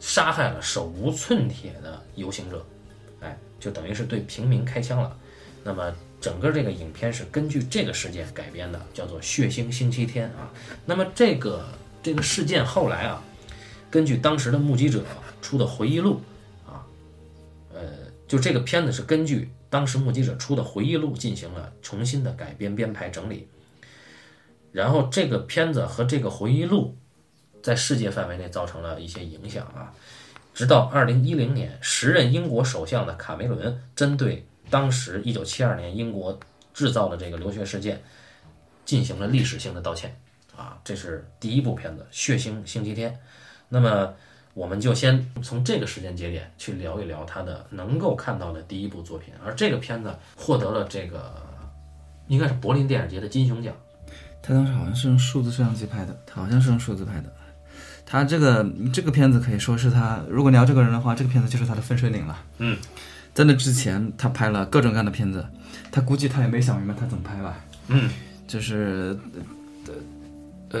[0.00, 2.64] 杀害了手无寸铁的游行者，
[3.20, 5.14] 哎，就等于是对平民开枪了。
[5.62, 5.92] 那么。
[6.22, 10.48] 整个这个影片是根据这个事件改编的，叫做《血腥星期天》啊。
[10.86, 11.66] 那么这个
[12.00, 13.20] 这个事件后来啊，
[13.90, 15.04] 根据当时的目击者
[15.42, 16.20] 出的回忆录
[16.64, 16.86] 啊，
[17.74, 17.82] 呃，
[18.28, 23.48] 就这个片子是根据当时目击者出的回忆录进行了重新的改编、编排、整理。
[24.70, 26.96] 然后这个片子和这个回忆录
[27.64, 29.92] 在世界范围内造成了一些影响啊。
[30.54, 36.40] 直到二零一零年，时任英国首相的卡梅伦针对当时一九七二年英国
[36.72, 38.02] 制造的这个留学事件
[38.86, 40.16] 进行了历史性的道歉
[40.56, 43.10] 啊，这是第一部片子《血腥星期天》。
[43.68, 44.14] 那么
[44.54, 51.34] 我们就先从这个时间节点去聊一聊他的能够看到的第一部作品，而这个片子获得了这个
[52.28, 53.74] 应该是柏林电影节的金熊奖。
[54.42, 57.30] 他当时好像是用数字摄像机拍的，他好像是用数字拍的。
[58.06, 62.42] 他这个这个片子可以说是他，如果聊这个人的话，这个片子就是他的分水岭了。
[62.58, 62.78] 嗯，
[63.34, 65.44] 在那之前，他拍了各种各样的片子，
[65.90, 67.56] 他估计他也没想明白他怎么拍吧。
[67.88, 68.10] 嗯，
[68.46, 69.18] 就是
[70.70, 70.78] 呃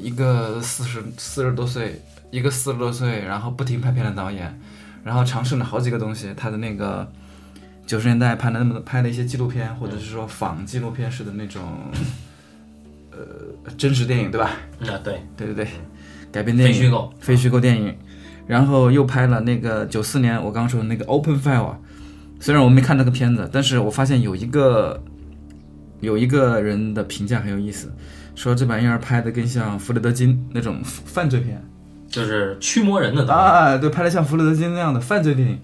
[0.00, 4.58] 一个四十四十多岁，一个四十多岁，然后不停拍片的导演，
[5.04, 6.32] 然后尝试了好几个东西。
[6.36, 7.10] 他的那个
[7.86, 11.62] 九十年代拍的那么拍的一些纪录片，或者是说仿纪录片式的那种
[13.10, 14.50] 呃真实电影，对吧？
[14.80, 15.68] 啊，对，对对对，
[16.30, 17.96] 改编电影，非虚构，非虚构电影，
[18.46, 21.78] 然后又拍了那个九四年我刚说的那个 Open File 啊，
[22.42, 25.00] 虽然我没看那个片子，但是我发现有一个
[26.00, 27.88] 有一个人的评价很有意思，
[28.34, 31.62] 说这玩意儿拍的更像弗雷德金那种 犯罪片
[32.08, 33.32] 就是驱魔人的。
[33.32, 35.56] 啊，对，拍的像弗雷德金那样的犯罪电影。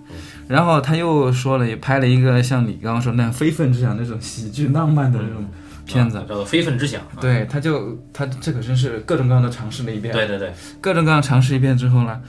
[0.46, 5.44] 然后他又说了，也拍了一个像你刚刚说那样非分之想那种喜剧浪漫的那种
[5.84, 6.24] 片子啊。
[6.28, 7.18] 叫做《非分之想》啊。
[7.20, 10.14] 对，他就他这可真是各种各样的尝试了一遍。
[10.14, 12.20] 对对对，各种各样尝试一遍之后呢，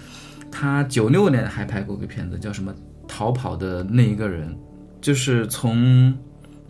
[0.52, 2.74] 他九六年还拍过个片子，叫什么
[3.10, 4.48] 《逃跑的那一个人》，
[5.02, 6.14] 就是从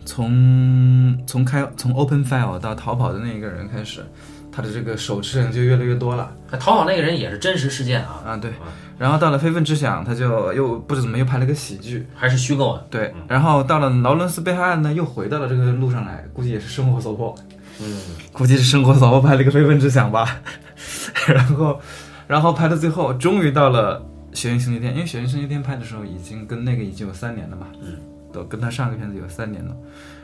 [0.04, 4.04] 从从开从 Open File 到逃跑的那一个人开始，
[4.50, 8.36] 他的这个手持人就越来越多了逃跑那个人也是真实事件啊，啊。
[8.38, 8.50] 对，
[8.98, 12.06] 然后到了非分之想，他就又不知怎么又拍了个喜剧。
[12.14, 12.86] 还是虚构的。
[12.90, 17.34] 对，然后到了劳伦斯被害案呢，又回到了这个路上来，估计也是生活所迫。
[17.82, 17.96] 嗯，
[18.32, 20.40] 估计是生活所迫拍了一个非分之想吧，
[21.28, 21.80] 然后，
[22.26, 24.00] 然后拍到最后，终于到了
[24.32, 27.96] 《血腥星期天》，因为《血腥星期天》拍的时候已经跟那个已经有三年了嘛，嗯，
[28.32, 29.76] 都跟他上个片子有三年了，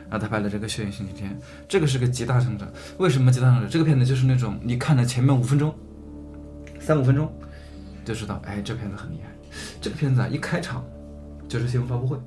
[0.09, 1.31] 然后他拍了这个《血腥星期天》，
[1.67, 2.67] 这个是个极大成长。
[2.97, 3.69] 为什么极大成长？
[3.69, 5.73] 这个片子就是那种你看了前面五分钟，
[6.79, 7.31] 三五分钟
[8.05, 9.29] 就知道，哎，这片子很厉害。
[9.81, 10.83] 这个片子啊，一开场
[11.47, 12.17] 就是新闻发布会，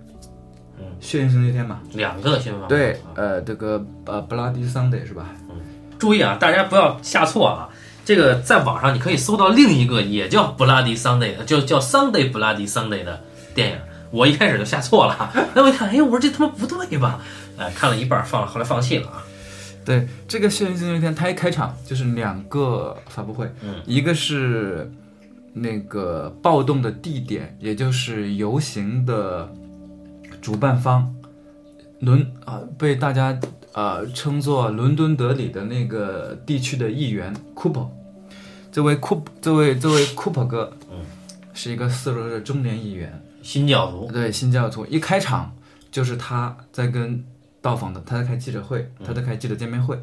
[0.78, 5.34] 嗯，《血腥星期天》嘛，两个新闻发布会对啊，呃，这个呃，Bloody Sunday 是吧？
[5.48, 5.56] 嗯
[5.98, 7.68] 注意啊，大家不要下错啊。
[8.04, 13.22] 这个在网上你可以搜到另一个也叫 Bloody Sunday 的，就叫 Sunday Bloody Sunday 的
[13.54, 13.78] 电影。
[14.10, 17.20] 我一开始就下错了，那我一看，哎，我说这他妈不对吧？
[17.56, 19.22] 哎，看了一半放了，后来放弃了啊。
[19.84, 24.90] 对，这个《血腥星期天》它一开场就是两个发布会，嗯，一个是
[25.52, 29.48] 那个暴动的地点，也就是游行的
[30.42, 31.08] 主办方，
[32.00, 33.38] 伦啊、被大家
[33.72, 37.88] 呃称作伦敦德里的那个地区的议员 Cooper，
[38.72, 41.04] 这位库这位这位 Cooper 哥，嗯，
[41.54, 45.54] 是一个四十多岁的中年议员，新教徒，对新教徒，一开场
[45.90, 47.24] 就是他在跟
[47.60, 49.98] 到访的，他在开记者会，他在开记者见面会，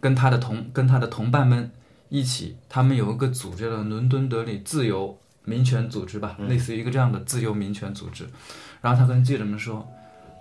[0.00, 1.70] 跟他的同跟他的同伴们
[2.08, 8.26] 一起，他们有一个组织的伦敦德里自由民权组织吧，类似于一个这样的自由民权组织。
[8.80, 9.86] 然后他跟记者们说，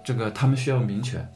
[0.03, 1.27] 这个他们需要民权，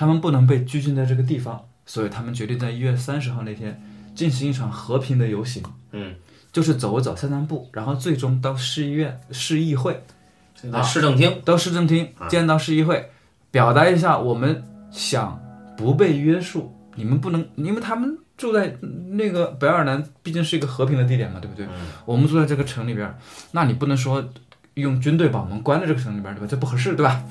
[0.00, 3.78] 他们不能被拘禁在这个地方，所以他们决定在一月三十号那天
[4.14, 6.14] 进行一场和平的游行，嗯，
[6.50, 10.02] 就是走一走、散散步，然后最终到市议院、市议会。
[10.72, 13.10] 到市政厅，到市政厅见到市议会，
[13.50, 15.38] 表达一下我们想
[15.76, 18.74] 不被约束，你们不能，因为他们住在
[19.10, 21.66] 那个北爱尔兰，毕竟是一个和平的地点嘛，对不对？
[22.06, 23.18] 我们住在这个城里边儿，
[23.52, 24.26] 那你不能说
[24.72, 26.46] 用军队把我们关在这个城里边儿，对吧？
[26.46, 27.22] 这不合适，对吧？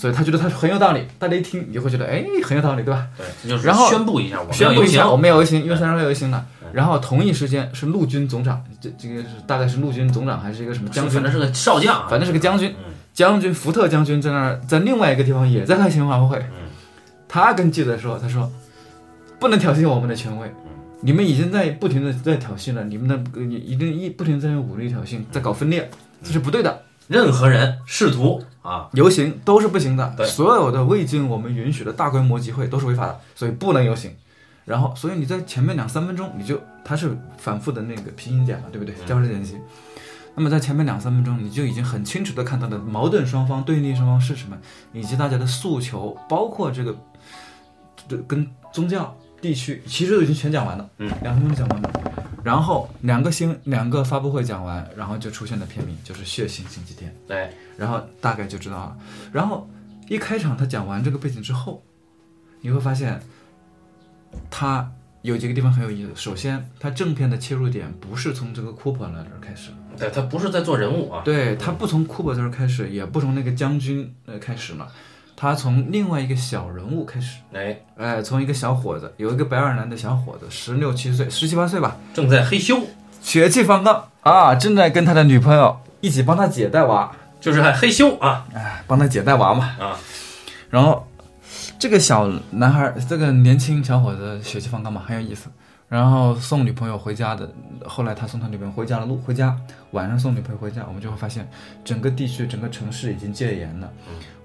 [0.00, 3.06] 所以他觉得他很有道理，大家一听你就会觉得，哎，很有道理，对吧？
[3.18, 6.46] 对，就是然后宣布一下我们要游行宣布一下，我们要游行，因为三十号游行了。
[6.72, 11.24] 然后同一时间是陆军总长，这这个是大概是陆军总长还是一个什么将军反？
[11.24, 16.42] 正是个少将啊，反正是个将军嗯，将军福特将军在那儿，在另外一个地方也在开新闻发布会。
[17.28, 18.50] 他跟记者说：“他说
[19.38, 20.50] 不能挑衅我们的权威，
[21.02, 25.90] 你们已经在不停的在挑衅了，你们的你一定一不停在用武力挑衅，在搞分裂，
[26.22, 26.82] 这是不对的。
[27.10, 34.14] 任何人试图啊，游行都是不行的，对所有的未经我们允许的大规模集会都是违法的，所以不能游行。
[34.64, 38.94] 然后，所以你在前面两三分钟，你就它是反复的那个拼音点嘛，对不对？
[39.06, 39.56] 交织剪辑。
[40.36, 44.56] 那么在前面两三分钟，你就已经很清楚的看到了矛盾双方、对立双方是什么，
[44.92, 46.96] 以及大家的诉求，包括这个
[48.08, 50.88] 这跟宗教、地区，其实都已经全讲完了。
[50.98, 51.90] 嗯，两分钟讲完了。
[52.42, 57.10] 然后两个星两个发布会讲完，然后就出现了片名，就是《血腥星期天》。
[57.28, 58.96] 对，然后大概就知道了。
[59.32, 59.68] 然后
[60.08, 61.82] 一开场他讲完这个背景之后，
[62.60, 63.20] 你会发现
[64.50, 64.90] 他
[65.22, 66.12] 有几个地方很有意思。
[66.14, 74.86] 首先，他正片的切入点不是从这个库珀那这儿开始，对他不是在做人物啊，对，他不从库珀这儿开始，也不从那个将军呃开始嘛，
[75.40, 77.38] 它从另外一个小人物开始。
[77.54, 82.82] 哎，哎，从一个小伙子，有一个白尔男的小伙子，十六七岁，十七八岁吧，正在嘿咻，
[83.22, 84.04] 血气方刚。
[84.20, 88.44] 啊，正在跟他的女朋友一起帮他姐带娃，就是还嘿咻啊。
[88.52, 89.64] 哎，帮他姐带娃嘛。
[89.80, 89.96] 啊，
[90.68, 91.08] 然后
[91.78, 95.48] 这个小男孩，这个年轻小伙子血气方刚嘛，很有意思。
[95.90, 97.52] 然后送女朋友回家的，
[97.84, 99.54] 后来他送他女朋友回家的路回家，
[99.90, 101.50] 晚上送女朋友回家，我们就会发现
[101.84, 103.92] 整个地区、整个城市已经戒严了，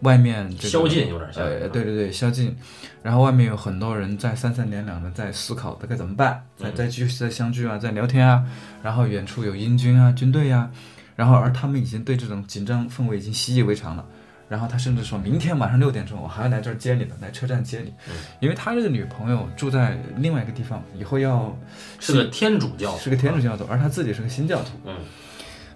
[0.01, 2.57] 外面这个宵禁有点像，呃，对对对，宵禁，
[3.03, 8.43] 然后外面有很多人在三三两两的在思考该怎么办，在在继续在相聚啊，在聊天啊，
[8.81, 10.71] 然后远处有英军啊、军队呀、
[11.15, 14.03] 然后而他们已经对这种紧张氛围已经习以为常了。
[14.47, 17.93] 然后他甚至说明天晚上六点钟我还要来这儿接你的，来车站接你，
[18.39, 21.57] 因为他这个女朋友住在另外一个地方，以后要
[21.99, 24.71] 是个天主教，是个天主教徒，而他自己是个新教徒。
[24.85, 24.95] 嗯。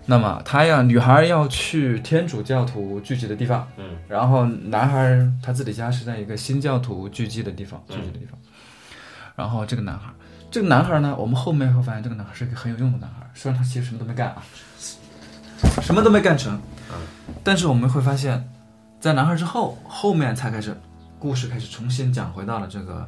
[0.06, 3.86] 那么他要女孩要去天主教徒聚集的地方，嗯。
[4.08, 8.40] 然后男孩他自己家是在一个新教徒聚集的地方，聚集的地方。
[9.36, 10.12] 然后这个男孩，
[10.52, 14.44] 这个男孩呢，我们后面会发现这个男孩是一个很有用的男孩，虽然他其实什么都没干啊，
[15.82, 16.60] 什么都没干成，
[17.44, 18.50] 但是我们会发现，
[19.00, 20.76] 在男孩之后，后面才开始
[21.18, 23.08] 故事开始重新讲回到了这个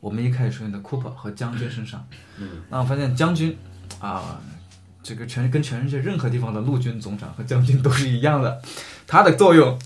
[0.00, 2.04] 我们一开始出现的 Cooper 和将军身上。
[2.38, 3.56] 嗯，那我发现将军
[4.00, 4.40] 啊，
[5.02, 8.60] 这个全跟全世界任何地方的陆军总长和将军都是一样的，
[9.06, 9.78] 他的作用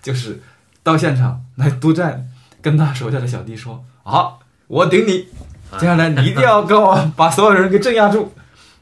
[0.00, 0.40] 就是
[0.84, 2.28] 到现场来督战，
[2.62, 5.26] 跟他手下的小弟说：“好，我顶你，
[5.78, 8.32] 接下来你一定要跟我把所有人给镇压住，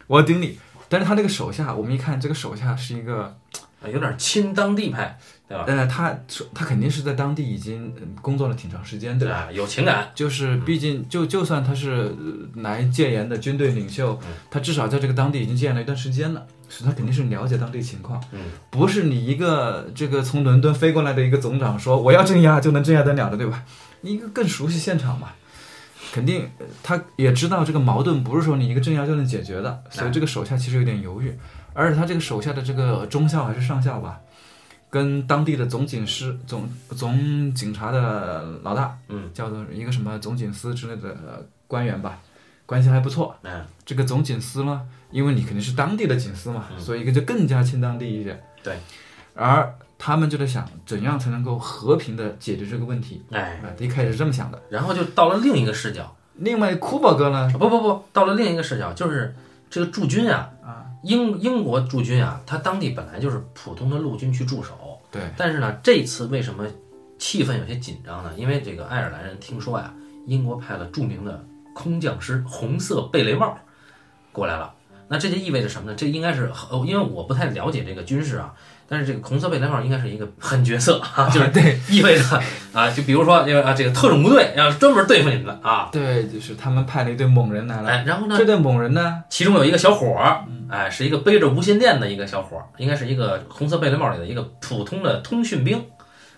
[0.07, 3.35] 我顶你。”但是他那个手下，我们一看，这个手下是一个，
[3.83, 5.19] 啊有点亲当地派，
[5.67, 5.83] 对吧？
[5.83, 6.19] 呃，他
[6.53, 9.35] 他肯定是在当地已经呃工作了挺长时间，对吧？
[9.35, 18.23] 啊，有情感，就是毕竟就就算他是呃来戒严的军队领袖，嗯他至少在这个当地已经戒严了一段时间了，所以他肯定是了解当地情况。
[18.33, 18.40] 嗯，
[18.71, 23.64] 不是你一个这个从伦敦飞过来的一个总长说我要镇压就能镇压得了的，对吧？
[24.01, 25.29] 你一个更熟悉现场嘛，
[26.12, 31.35] 肯定呃他也知道这个矛盾不是说你一个镇压就能解决的，所以这个手下其实有点犹豫，
[31.73, 34.21] 而且他这个手下的这个中校还是上校吧，
[34.95, 42.21] 跟当地的总警司总总警察的老大，嗯，叫做一个什么总警司之类的呃官员吧，
[42.65, 43.35] 关系还不错。
[43.43, 48.41] 嗯，这个总警司呢，因为你肯定是当地的警司嘛，嗯所以一个就更加亲当地一点。
[48.63, 48.79] 对，
[49.35, 53.21] 而他们就在想，怎样才能够和平的解决这个问题？
[53.33, 54.63] 哎，啊，一开始是这么想的。
[54.71, 57.51] 然后就到了另一个视角，另外，库珀哥呢？
[57.59, 59.35] 不不不，到了另一个视角，就是
[59.69, 64.79] 这个驻军啊，啊，英英国驻军啊，他当地本来就是普通的陆军去驻守，
[65.14, 66.66] 对，但是呢，这次为什么
[67.18, 68.33] 气氛有些紧张呢？
[68.37, 69.94] 因为这个爱尔兰人听说呀，
[70.27, 73.57] 英国派了著名的空降师红色贝雷帽
[74.33, 74.74] 过来了。
[75.07, 75.96] 那这就意味着什么呢？
[75.96, 78.53] 这应该是，呃，因为我不太了解这个军事啊，
[78.88, 81.81] 但是这个红色贝雷帽应该是一个狠角色啊，就是对。
[81.88, 82.42] 意味着
[82.73, 87.88] 啊，就比如说，因为啊，这个特种部队要专门对付你们的啊，对，就是他们派了一队猛人来了。
[87.88, 89.23] 哎，然后呢，这队猛人呢？
[89.31, 95.83] 其中有一个小伙儿，哎，是一个背着无线电的一个小伙儿，应该是一个红色贝雷帽里的一个普通的通讯兵，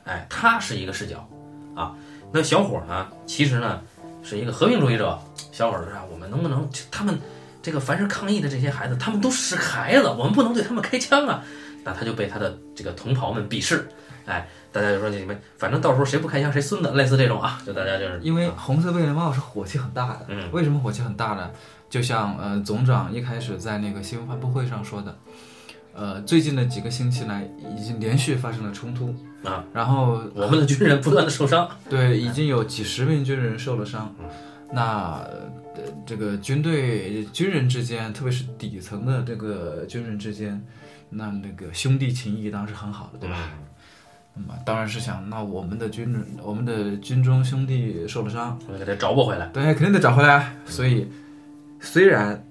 [0.05, 1.29] 哎，他是一个视角，
[1.75, 1.93] 啊，
[2.33, 3.81] 那小伙儿呢，其实呢
[4.23, 5.19] 是一个和平主义者，
[5.53, 7.19] 小伙儿说啊，我们能不能他们
[7.63, 11.43] 这个凡是抗议的这些孩子，他们都是孩子，我们不能对他们开枪啊，
[11.87, 13.89] 那他就被他的这个同袍们鄙视，
[14.27, 20.27] 哎，大家就说你们反正到时候谁不开枪谁孙子，类似这种啊，就大家就是因为红色贝雷帽是火气很大的。
[20.29, 21.49] 嗯为什么火气很大呢？
[21.89, 25.17] 就像呃总长一开始在那个新闻发布会上说的，
[25.95, 34.13] 呃，最近的几个星期来已经连续发生了冲突啊，然后我们的军人不断的受伤， 对，已经有几十名军人受了伤。
[34.19, 34.27] 嗯
[34.69, 35.21] 那
[35.77, 40.61] 呃，这个军队军人之间，特别是底层的这个军人之间，
[41.17, 43.37] 那那个兄弟情谊当然是很好的，对吧？
[44.35, 50.53] 那么当然是想，那我们的军人，我们的军中兄弟受了伤，我给他找补回来，对，肯定得找回来啊。
[50.67, 51.09] 所以，
[51.81, 52.45] 虽然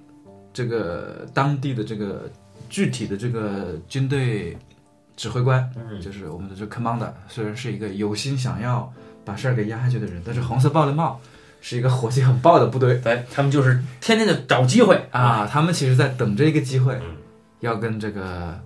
[0.52, 2.28] 这个当地的这个
[2.70, 4.58] 具体的这个军队
[5.16, 8.92] 指挥官，嗯就是我们的这个 commander，虽然是一个有心想要
[9.24, 11.22] 把事儿给压下去的人，但是红色暴力帽
[11.62, 17.16] 是一个火气很爆的部队对他们就是天天的找机会啊，他们其实在等这一个机会嗯，
[17.60, 18.60] 要跟这个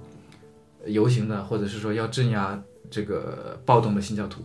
[0.86, 2.60] 游行的，或者是说要镇压
[2.90, 4.44] 这个暴动的新教徒。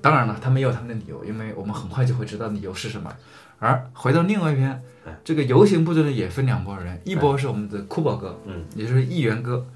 [0.00, 3.12] 当然了，他们也有他们的理由，因为我们很快就会知道理由是什么。
[3.58, 4.70] 而回到另外一边
[5.04, 9.66] 哎，这个游行部队呢也分两拨人，一波是我们的库宝哥，嗯，也就是议员哥。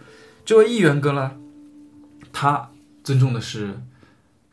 [0.44, 1.32] 这位议员哥呢，
[2.32, 2.70] 他
[3.02, 3.74] 尊重的是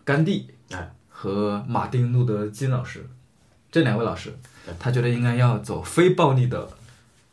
[0.03, 3.07] 甘地，哎，和马丁路德金老师，
[3.72, 4.34] 这两位老师，
[4.80, 6.68] 他觉得应该要走非暴力的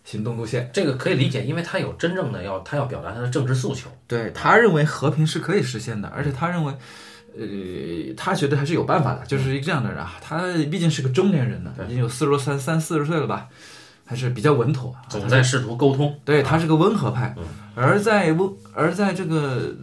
[0.07, 0.71] 行动路线。
[0.73, 3.91] 这个可以理解，因为他有真正的要他要表达他的政治诉求。
[4.07, 6.73] 对他认为和平是可以实现的，而且他认为，
[7.37, 10.15] 呃，他觉得还是有办法的，就是一个这样的人啊。
[10.23, 10.41] 他
[10.71, 13.49] 毕竟是个中年人呢，已经有四十多三三四十岁了吧，
[14.07, 14.95] 还是比较稳妥。
[15.11, 16.19] 总在试图沟通。
[16.25, 17.45] 对他是个温和派，嗯
[17.75, 19.75] 而在温而在这个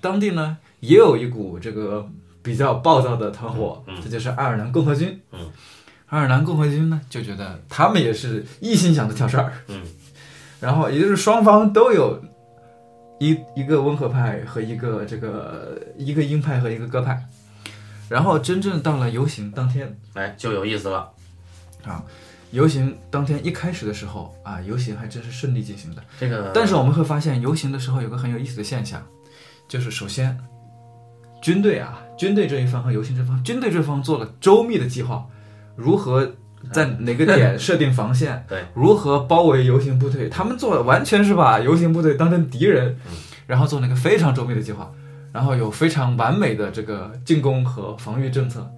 [0.00, 2.04] 当地呢，也有一股这个
[2.42, 5.20] 比较暴躁的团伙，嗯这就是爱尔兰共和军。
[5.30, 5.38] 嗯，
[6.08, 9.82] 爱尔兰共和军呢就觉得他们也是一心想着挑事儿，嗯，
[10.60, 12.22] 然后也就是双方都有
[13.18, 17.20] 一一个温和派和一个这个一个鹰派和一个鸽派，
[18.08, 21.10] 然后真正到了游行当天，哎，就有意思了
[21.84, 22.04] 啊。
[22.52, 26.02] 游行当天一开始的时候啊，游行还真是顺利进行的。
[26.18, 29.04] 这个，但是我们会发现，游行的时候有个很有意思的现象，
[29.68, 30.38] 就是首先，
[31.42, 35.26] 军队啊，军队这一方和游行这方，军队这方做了周密的计划，
[35.76, 36.32] 如何
[36.72, 42.96] 在哪个点 设定防线，对，如何包围游行部队，他们做的完全是把游行部队当成敌人，
[43.46, 44.90] 然后做了一个非常周密的计划，
[45.32, 48.68] 然后有非常完美的这个进攻和防御政策。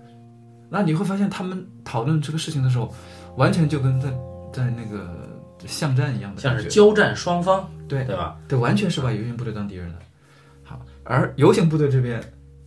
[0.71, 2.93] 那你会发现，他们讨论这个事情的时候，
[3.37, 4.11] 完全就跟在
[4.53, 5.09] 在那个
[5.67, 8.37] 巷战一样的，像是交战双方，对对吧？
[8.47, 9.99] 对，完全是把游行部队当敌人的。
[10.63, 12.21] 好，而游行部队这边，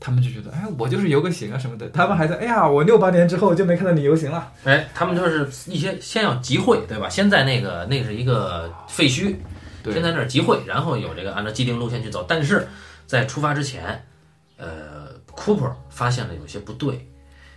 [0.03, 4.51] 他们就觉得，哎，我就是游个行啊什么的，他们还在，哎呀，我六八年之后就没看到你游行了。
[4.63, 7.07] 哎，他们就是一些先要集会，对吧？
[7.07, 9.35] 先在那个那是一个废墟，
[9.83, 12.25] 对先在那儿集会，然后有这个按照既定路线去走。
[12.27, 12.67] 但是
[13.05, 14.03] 在出发之前，
[14.57, 17.07] 呃，Cooper 发现了有些不对。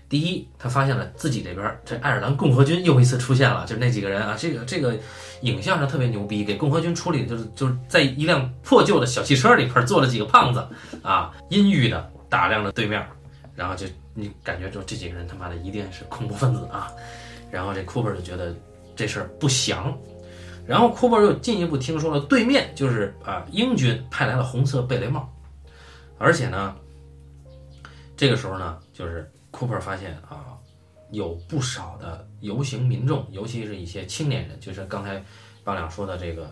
[0.07, 4.95] 第一，他发现了自己这边儿这爱尔兰共和军又一次出现了，就是那几个人啊，这个这个
[5.41, 10.65] 影像上特别牛逼，给共和军处理就是就是在一辆破旧的小汽车里边儿坐了几个胖子
[11.03, 13.07] 啊，阴郁的打量着对面，
[13.55, 16.93] 然后就你感觉就这几个人他妈的一定是恐怖分子啊，
[17.51, 18.55] 然后这 Cooper 就觉得
[18.97, 19.97] 这事儿不祥，
[20.67, 25.29] 然后 Cooper 又进一步听说了对面就是啊英军派来了红色贝雷帽，
[26.19, 26.75] 而且呢，
[28.17, 30.59] 这个时候呢，就是 Cooper 发现啊，
[31.11, 35.23] 有不少的游行民众，尤其是一些青年人，就是刚才
[35.63, 36.51] 八两说的这个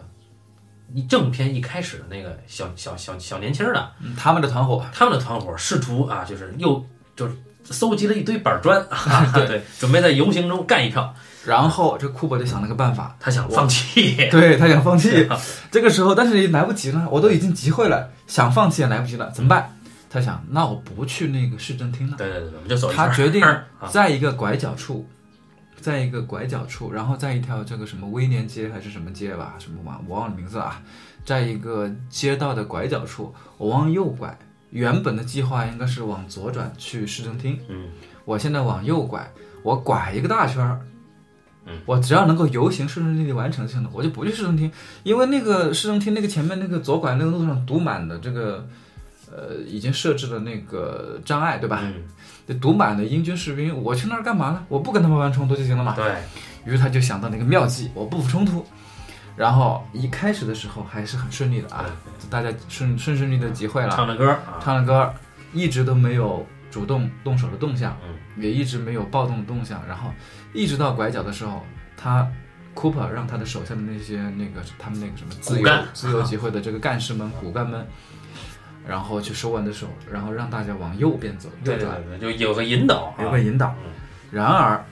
[0.95, 6.84] 一正片一开始的那个小小小小年轻儿的，嗯他们的团伙，他们的团伙试图啊，就是又
[7.16, 7.34] 就是
[7.64, 11.14] 搜集了一堆板砖， 啊、对，准备在游行中干一票，
[11.45, 15.28] 然后这库珀就想了个办法， 他想放弃，对他想放弃。
[15.70, 19.76] 这个时候，但是也来不及了，我都已经集会了，想放弃也来不及了，怎么办？
[20.11, 22.16] 他想，那我不去那个市政厅了。
[22.18, 23.43] 对对对，我们就走一他决定
[23.80, 25.09] 啊在一个拐角处，
[25.83, 30.83] 在一个拐角处，然后在一条这个什么威廉街还是什么街吧，什么嘛我忘了名字了啊，
[31.24, 34.39] 在一个街道的拐角处，我往右拐。
[34.70, 37.89] 原本的计划应该是往左转去市政厅，嗯，
[38.24, 39.30] 我现在往右拐，
[39.62, 40.80] 我拐一个大圈儿，
[41.66, 44.72] 嗯，我只要能够游行市政厅里完成就行了，我就不去市政厅，
[45.03, 48.66] 因为那个市政厅那个前面那个左拐那个路上堵满的这个，
[49.30, 51.80] 呃，已经设置了那个障碍，对吧？
[51.83, 52.05] 嗯，
[52.53, 54.64] 这堵满的英军士兵，我去那儿干嘛呢？
[54.68, 55.94] 我不跟他们玩冲突就行了嘛。
[55.94, 56.16] 对，
[56.66, 58.66] 于是他就想到那个妙计，我不服冲突。
[59.34, 61.86] 然后一开始的时候还是很顺利的啊，
[62.28, 65.14] 大家顺顺顺利的集会了，唱着歌啊，唱着歌，
[65.55, 69.82] 一直都没有主动动手的动向，嗯，也一直没有暴动的动向。
[69.88, 70.11] 然后
[70.53, 71.62] 一直到拐角的时候，
[71.96, 72.28] 他
[72.74, 77.86] Cooper 让他的手下的那些那个他们那个什么自由自由集会的这个干事们、骨干们，
[78.87, 82.03] 然后去手挽着手，然后让大家往右边走，右对对转。
[82.03, 83.74] 对对，就有个引导啊，有个引导。
[83.85, 83.93] 嗯。
[84.30, 84.85] 然而，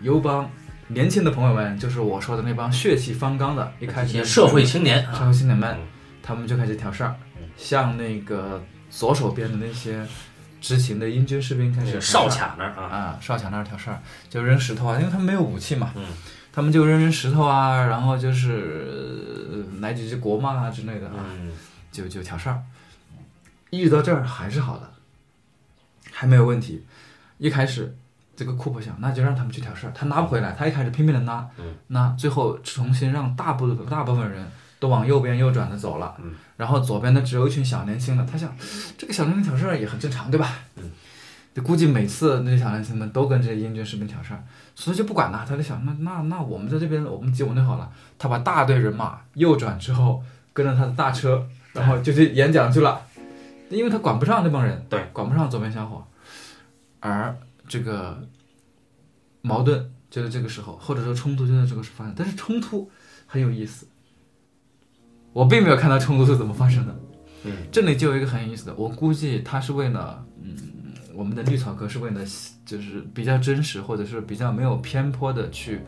[0.00, 0.50] 友邦
[0.88, 5.86] 年轻的朋友们，就是我说的那帮血气方刚的，一开始社会青年社啊，会青年们嗯，
[6.22, 7.14] 他们就开始挑事儿。
[7.36, 10.04] 嗯，向那个左手边的那些
[10.60, 16.04] 执勤的英军士兵开始哨卡那儿啊，啊，哨卡那儿挑事儿，就扔石头啊，因为他们没有武器嘛，嗯，
[16.52, 18.88] 他们就扔扔石头啊，然后就是
[19.52, 21.52] 呃来几句国骂啊之类的啊，嗯，
[21.92, 22.60] 就就挑事儿，
[23.70, 24.90] 一直到这儿还是好的，
[26.12, 26.84] 还没有问题。
[27.38, 27.96] 一开始
[28.36, 34.46] 这个库珀想，那就让他们去挑事儿，他拉不回来，他一开始拼命的拉，嗯那最后重新让大部分大部分人
[34.78, 38.54] 都往右边右转的走了，嗯然后左边的只有一群小年轻的，他想
[38.98, 40.58] 这个小年轻挑事儿也很正常，对吧？
[40.76, 40.90] 嗯，
[41.54, 44.44] 就估计每次那些小年轻们都跟这些英军士兵挑事儿，
[44.74, 47.90] 所以就不管了，他就想，那那那我们在这边我们集稳就好了。
[48.18, 53.00] 他把大队人马右转之后，跟着他的大车，然后就去演讲去了，
[53.70, 56.04] 因为他管不上那帮人，对，管不上左边小伙，
[56.98, 58.20] 而这个
[59.40, 62.90] 矛盾就在这个时候，或者说冲突就在这个时候发生，但是冲突
[63.26, 63.86] 很有意思，
[65.32, 67.00] 我并没有看到冲突是怎么发生的。
[67.44, 70.54] 嗯，这里就有一个很有意思的，我估计他是为了嗯
[71.14, 72.20] 我们的绿草哥是为了
[72.66, 75.80] 就是比较真实，或者是比较没有偏颇的去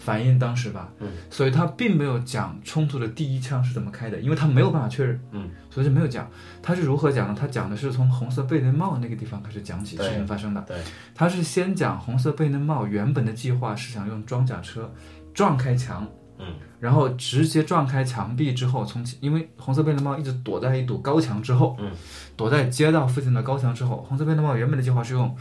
[0.00, 0.90] 反映当时吧。
[0.98, 5.20] 嗯，所以他并没有讲冲突的第一枪是怎么开的，因为他没有办法确认。
[5.30, 6.28] 嗯，所以就没有讲。
[6.60, 7.36] 他是如何讲呢？
[7.38, 10.60] 他讲的是从红色贝雷帽那个地方开始讲起对事情发生的。
[10.62, 10.76] 对，
[11.14, 14.92] 他是先讲红色贝雷帽原本的计划是想用装甲车
[15.32, 16.04] 撞开墙。
[16.42, 21.92] 嗯，然后直接撞开墙壁之后，从因为红色贝雷帽一直躲在一堵高墙之后，嗯，
[22.34, 25.36] 躲在街道附近的高墙之后，红色贝雷帽原本的计划是用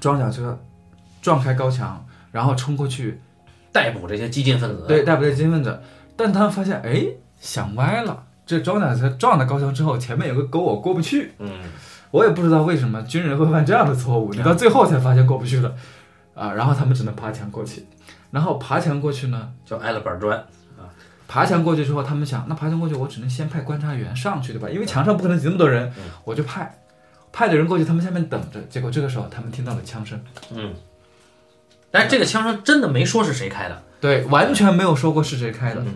[0.00, 0.60] 装甲车
[1.22, 3.20] 撞开高墙，然后冲过去，
[3.76, 4.84] 逮捕这些激进分子。
[4.88, 5.78] 对，逮捕这些激进分子。
[6.16, 7.06] 但他们发现，哎，
[7.38, 11.32] 想歪了，这装甲车撞了高墙之后，前面有个沟，我过不去。
[11.38, 11.60] 嗯，
[12.10, 15.74] 我也不知道为什么军人会犯这样的错误，你到最后才发现过不去了，
[16.34, 17.84] 啊，然后他们只能爬墙过去，
[18.30, 20.42] 然后爬墙过去呢，就挨了板砖。
[21.28, 24.70] 爬墙过去之后，他们想，那爬墙过去，我只能先派观察员上去，对吧？
[24.70, 25.92] 因为墙上不可能挤那么多人，
[26.24, 26.72] 我就派
[27.32, 28.60] 派的人过去，他们下面等着。
[28.70, 30.18] 结果这个时候，他们听到了枪声，
[30.54, 30.72] 嗯，
[31.96, 33.82] 但是这个枪声真的没说是谁开的。
[34.00, 35.80] 对，完全没有说过是谁开的。
[35.80, 35.94] 嗯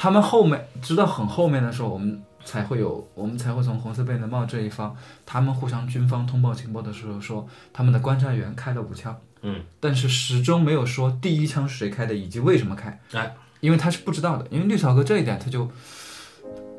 [0.00, 4.94] 他们后面直到很后面的时候，我们才会有，我们才会从红色贝雷帽这一方，
[5.26, 13.00] 他们互相军方通报情报的时候说，他们的观察员开了五枪，嗯，但是始终没有说第一枪是谁开的，以及为什么开。
[13.12, 15.68] 哎，因为他是不知道的，因为绿草哥这一点他就，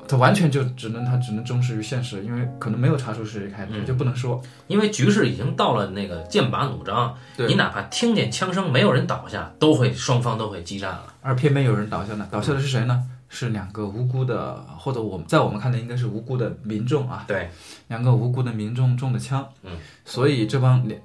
[0.10, 4.42] 他完全就只能他只能忠实于现实，因为可能没有查出是谁开的，嗯就不能说。
[4.66, 11.14] 因为局势已经到了那个剑拔弩张，对你哪怕听见枪声，没有人倒下，都会双方都会激战了。
[11.22, 13.06] 而偏偏有人倒下了，倒下的是谁呢？
[13.32, 17.48] 是两个无辜的，或者我们在我们看来应该是无辜的民众啊，对，
[17.90, 21.00] 两个无辜的民众中的枪，嗯，所以这帮连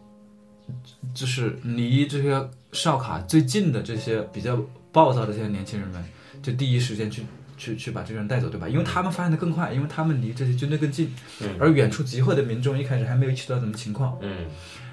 [1.13, 4.59] 就是离这些哨卡最近的这些比较
[4.91, 6.03] 暴躁的这些年轻人们，
[6.43, 7.27] 就第一时间去
[7.57, 8.69] 去去把这个人带走，对吧？
[8.69, 14.47] 因为他们发现的更快，因为他们离这些军队更近，嗯而远处集会的民众一开始还没有意识到什么情况，嗯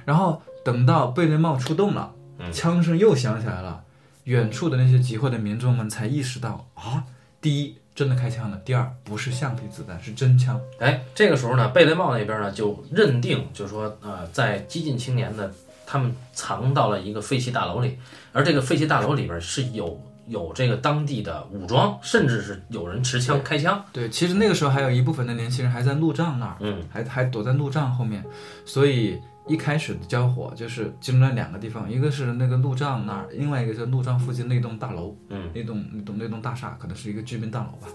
[0.05, 3.84] 然后等到贝雷帽出动了，嗯枪声又响起来了，
[4.26, 7.03] 远处的那些集会的民众们才意识到啊，
[7.39, 10.59] 第一真的开枪了，第二不是橡皮子弹，是真枪。
[10.80, 15.53] 哎，这个时候呢，贝雷帽那边呢就认定，就是说，呃，在激进青年的
[15.86, 17.97] 他们藏到了一个废弃大楼里，
[18.32, 20.01] 而这个废弃大楼里边是有
[20.32, 23.84] 有这个当地的武装，甚至是有人持枪开枪。
[23.91, 28.23] 对，其实那个时候还有一部分的年轻人还在路障那儿，嗯还还躲在路障后面，
[28.65, 37.88] 所以一开始的交火就是集中在两个地方，一个是那个路障那儿，另外一个是路障附近那栋大楼，嗯那栋那栋那栋大厦可能是一个居民大楼吧。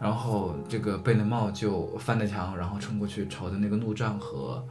[0.00, 4.64] 然后这个贝雷帽就翻了墙，然后冲过去，朝着那个路障和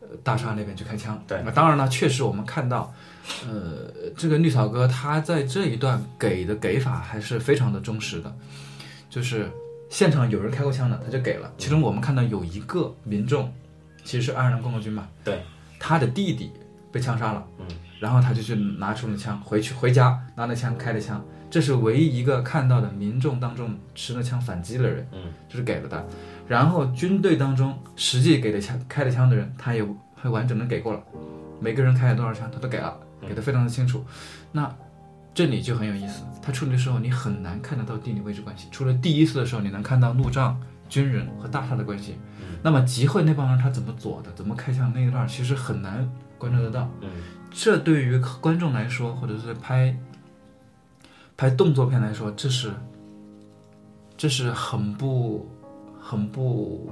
[0.00, 1.20] 呃大厦那边去开枪。
[1.26, 2.94] 对那当然了，确实我们看到，
[3.46, 8.34] 呃，这个绿草哥他在这一段给的给法还是非常的忠实的，
[9.08, 9.50] 就是
[9.88, 11.52] 现场有人开过枪的，他就给了。
[11.56, 13.52] 其中我们看到有一个民众，
[14.04, 15.42] 其实是爱尔兰共和军嘛，对，
[15.78, 16.50] 他的弟弟
[16.90, 17.66] 被枪杀了，嗯，
[17.98, 26.06] 然后他就去拿出了枪，回去回家拿了枪开了枪，这是唯一一个看到的民众当中持了枪反击的人，嗯，这是给了的。
[26.48, 29.84] 然后军队当中实际给的枪开了枪的人，他也
[30.20, 31.02] 会完整的给过了，
[31.60, 34.04] 每个人开了多少枪，他都给了，给的非常的清楚。
[34.52, 34.74] 那
[35.32, 42.16] 这里就很有意思，他处理的时候你很难看得到地理位置关系，除了第一次的时候你能看到路障、军人和大厦的关系，
[42.62, 46.90] 那么集会那帮人他怎么左的，怎么开枪那一段其实很难观察得到。
[47.02, 47.08] 嗯
[47.52, 49.96] 这对于观众来说，或者是拍
[51.36, 52.70] 拍动作片来说，这是
[54.16, 55.50] 这是很不
[56.00, 56.88] 很不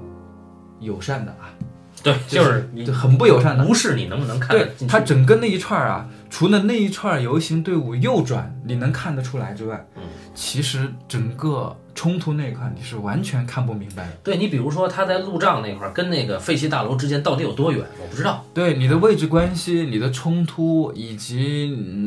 [0.81, 1.55] 友善的啊，
[2.03, 3.65] 对，就是很不友善的。
[3.65, 4.89] 无视你能不能看得对。
[4.89, 10.03] 他整个那一串啊，除了那一串游行队伍右转你能看得出来之外，嗯
[10.35, 14.13] 其实整个冲突那一块你是完全看不明白的。
[14.23, 18.45] 对你比如说他在路障那块儿跟那个废弃大楼之间到底有多远，我不知道。
[18.55, 21.67] 对你的位置关系、你的冲突以及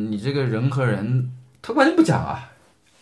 [0.09, 1.29] 你这个人和人，
[1.61, 2.51] 他完全不讲啊。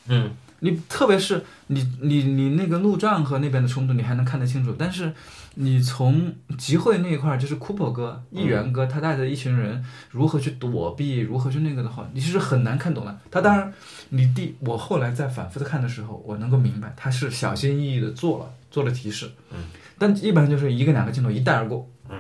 [0.08, 0.32] 嗯
[0.62, 5.14] 你特别是你你你那个路障和那边的冲突，你还能看得清楚，但是
[5.56, 13.20] 你从集会那一块儿，就是库珀哥、议员哥，他带着一群人如何去躲避，如何去那个的话，你其实很难看懂的。
[13.32, 13.74] 他当然，
[14.10, 19.58] 你第我后来在反复的看的时候，我能够明白他是小心翼翼的做了做了提示，嗯，
[19.98, 22.18] 但一般就是一个两个镜头一带而过，嗯，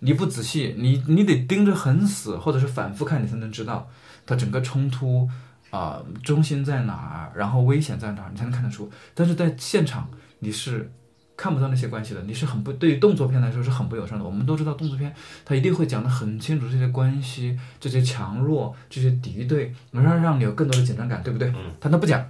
[0.00, 3.88] 你不仔细，你你得盯着很死，或者是反复看，你才能知道
[4.26, 5.28] 他整个冲突。
[5.70, 8.90] 啊、中心在哪儿，然后危险在哪儿，你才能看得出。
[9.14, 10.08] 但是在现场
[10.38, 10.90] 你是
[11.36, 14.24] 看不到那些关系的，你是很不对于动作片来说是很不友善的。
[14.24, 15.14] 我们都知道动作片
[15.44, 21.48] 它一定会讲得很清楚这些关系、这些强弱、这些敌对，能让让你有更多的紧张感，对不对？
[21.50, 22.26] 嗯他都不讲，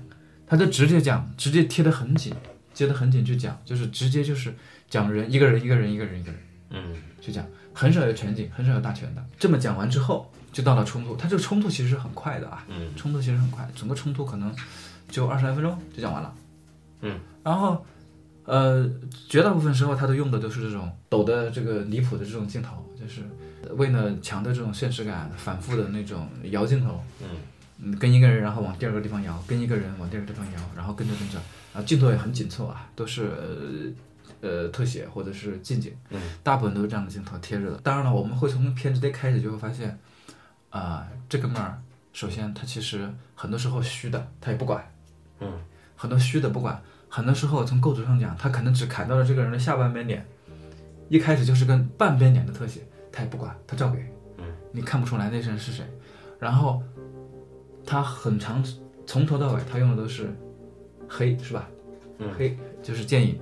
[0.47, 2.35] 他就直接讲，直接贴得很紧，
[2.75, 4.53] 接得很紧去讲，就是直接就是
[4.91, 6.83] 讲人一个人一个人一个人一个人嗯
[7.21, 7.47] 去讲。
[7.73, 9.23] 很少有全景，很少有大全的。
[9.39, 11.15] 这么讲完之后，就到了冲突。
[11.17, 14.51] 它这个冲突其实是很快的啊，嗯冲突其实很快，整个冲突可能
[15.11, 16.35] 就二十来分钟就讲完了。
[17.03, 17.85] 嗯，然后
[18.45, 18.89] 呃，
[19.29, 23.21] 绝大部分时候他都用的都是这种抖的这个离谱的这种镜头，就是
[23.75, 27.05] 为了强调这种现实感，反复的那种摇镜头。
[27.21, 27.29] 嗯
[27.79, 31.39] 嗯，跟一个人，然后往第二个地方摇，跟一个人往第二个地方摇，然后跟着跟着，
[31.75, 33.25] 啊，镜头也很紧凑啊，都是
[34.41, 37.77] 呃呃特写或者是近景，嗯，大部分都是这样的镜头贴着的。
[37.83, 39.99] 当然了，我们会从片子的开始就会发现，
[40.71, 41.81] 啊、这哥们儿
[42.13, 44.85] 首先他其实很多时候虚的，他也不管，
[45.41, 45.53] 嗯
[45.97, 50.27] 很多虚的不管，很多时候从构图上讲，他可能只砍到了这个人的下半边脸，
[51.09, 53.99] 一开始就是个半边脸的特写，他也不管，他照给，
[54.39, 55.85] 嗯，你看不出来那人是谁，
[56.39, 56.83] 然后
[57.87, 58.63] 他很长，
[59.07, 60.35] 从头到尾他用的都是
[61.09, 61.69] 黑，是吧？
[62.19, 63.39] 嗯黑就是剑影，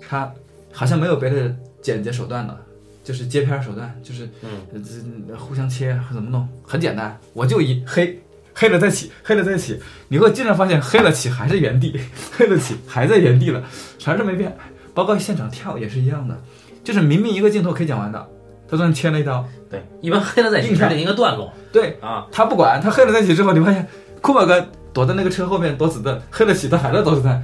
[0.00, 0.32] 他
[0.72, 2.60] 好像没有别的剪辑手段了。
[3.02, 4.50] 就是接片手段，就是嗯。
[4.72, 8.20] 呃这互相切怎么弄，很简单，我就一黑
[8.54, 11.98] 黑了再起，黑了再起，你会经常发现黑了起还是原地，
[12.36, 13.62] 黑了起还在原地了，
[13.98, 14.54] 啥事没变，
[14.92, 16.38] 包括现场跳也是一样的，
[16.84, 18.26] 就是明明一个镜头可以讲完的，
[18.68, 21.52] 他突然切了一刀，对，一般黑了再起一个段落。
[21.72, 23.86] 对啊，他不管，他黑了再起之后，你发现
[24.20, 27.42] 库马哥躲在那个车后面躲子弹，黑了起他还在躲子弹，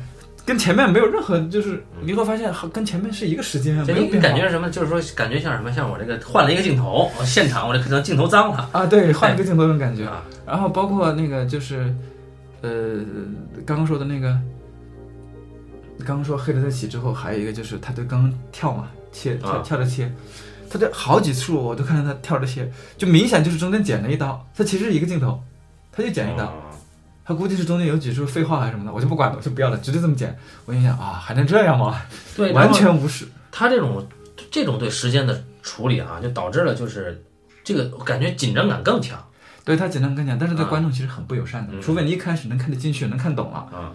[0.49, 4.71] 跟前面没有任何，就是你会发现好跟前面是一个时间，你没有感觉是什么？
[4.71, 5.71] 就是说感觉像什么？
[5.71, 8.67] 像我这个换了一个镜头，现场我这可能镜头脏了。
[8.73, 10.07] 啊，对，换一个镜头那种感觉。
[10.07, 11.95] 啊，然后包括那个就是，
[12.63, 13.05] 呃，
[13.67, 14.29] 刚刚说的那个，
[15.99, 19.63] 刚刚说黑了再起之后，还有一个就是他对刚刚跳嘛，切跳啊。
[19.63, 20.11] 跳着切，
[20.71, 25.39] 他这好几处我都看到他跳着切，就明显就是中间剪了一刀，他其实是一个镜头，
[25.93, 26.53] 他就剪一刀，哦
[27.29, 30.35] 他估计是中间有几句废话还是什么的，我就不管了，我就不要了，直接这么剪。
[30.65, 32.01] 我心想啊，还能这样吗？
[32.35, 33.29] 对，完全无视。
[33.53, 34.09] 他这种
[34.51, 37.23] 这种对时间的处理啊，就导致了就是
[37.63, 39.23] 这个感觉紧张感更强
[39.63, 43.93] 对他简单跟你讲，但是对啊观众其实很不友善的，嗯除非你一开始能看得进去，能看懂了，啊。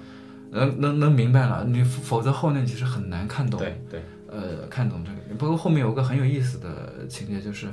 [0.51, 3.59] 能能能明白了，你否则后面其实很难看懂。
[3.59, 5.17] 对对，呃，看懂这个。
[5.39, 7.65] 包括后面有个很有意思的情节，就是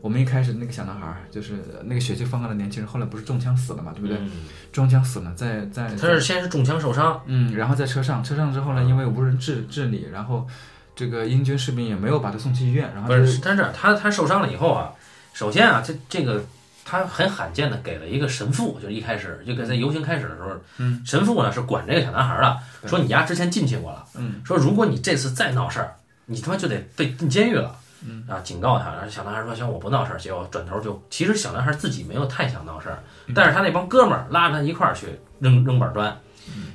[0.00, 4.16] 我们一开始那个小男孩儿，就是那个血气方刚的年轻人，后来不是中枪死了嘛，对不对？
[4.18, 4.30] 嗯。
[4.70, 10.46] 中枪死了，在在他是先是中枪受伤，嗯，然后在车上，车上之后呢，因为无人治治理，然后
[10.94, 14.92] 这个英军士兵也没有把他送去医院，然后不，就是他是他他受伤了以后啊，
[15.32, 16.44] 首先啊，这这个
[16.84, 25.94] 他很罕见的给了一个神父，就是一开始就给在游行开始的时候，嗯，神父呢是管这个小男孩的，说你丫之前进去过了，嗯，说如果你这次再闹事儿，
[26.26, 27.74] 你他妈就得被进监狱了。
[28.06, 33.02] 嗯啊，警告他，然后小男孩说：“行，我不闹事儿。”结果转头就，其实小男孩自己没有太想闹事儿，
[33.34, 36.16] 但是他那帮哥们儿拉着他一块儿去扔扔板砖，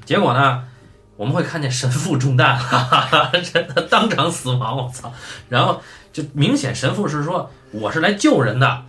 [0.05, 0.63] 结果呢，
[1.15, 5.11] 我们会看见神父中弹了，真的当场死亡，我操！
[5.47, 8.83] 然后就明显神父是说我是来救人的，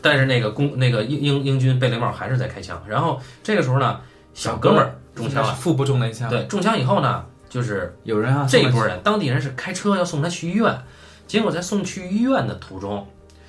[0.00, 4.00] 但是那个公那个英英英军贝雷帽还是在开枪，然后这个时候呢，
[4.32, 10.82] 小哥们儿中枪了，腹部中了一枪，对，中枪以后呢，就是有人啊，这一波人，当地人是开车要送他去医院，
[11.30, 13.06] 结果在送去医院的途中，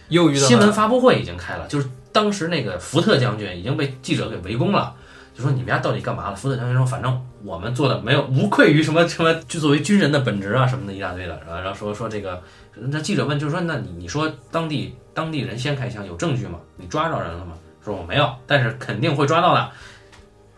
[0.09, 4.95] 又遇到新闻发布会已经开了，就是当时那个福特将军已经被记者给围攻了，
[5.33, 6.35] 就说你们家到底干嘛了？
[6.35, 12.39] 福特将军说，反正我们做的没有无愧于什么什么，就作为军人的本职啊什么的一大堆的，然后然后说说这个，
[12.75, 16.59] 那记者问就是说，那你你说当地当地人先开枪有证据吗？
[16.77, 17.53] 你抓着人了吗？
[17.83, 19.71] 说我没有，但是肯定会抓到的。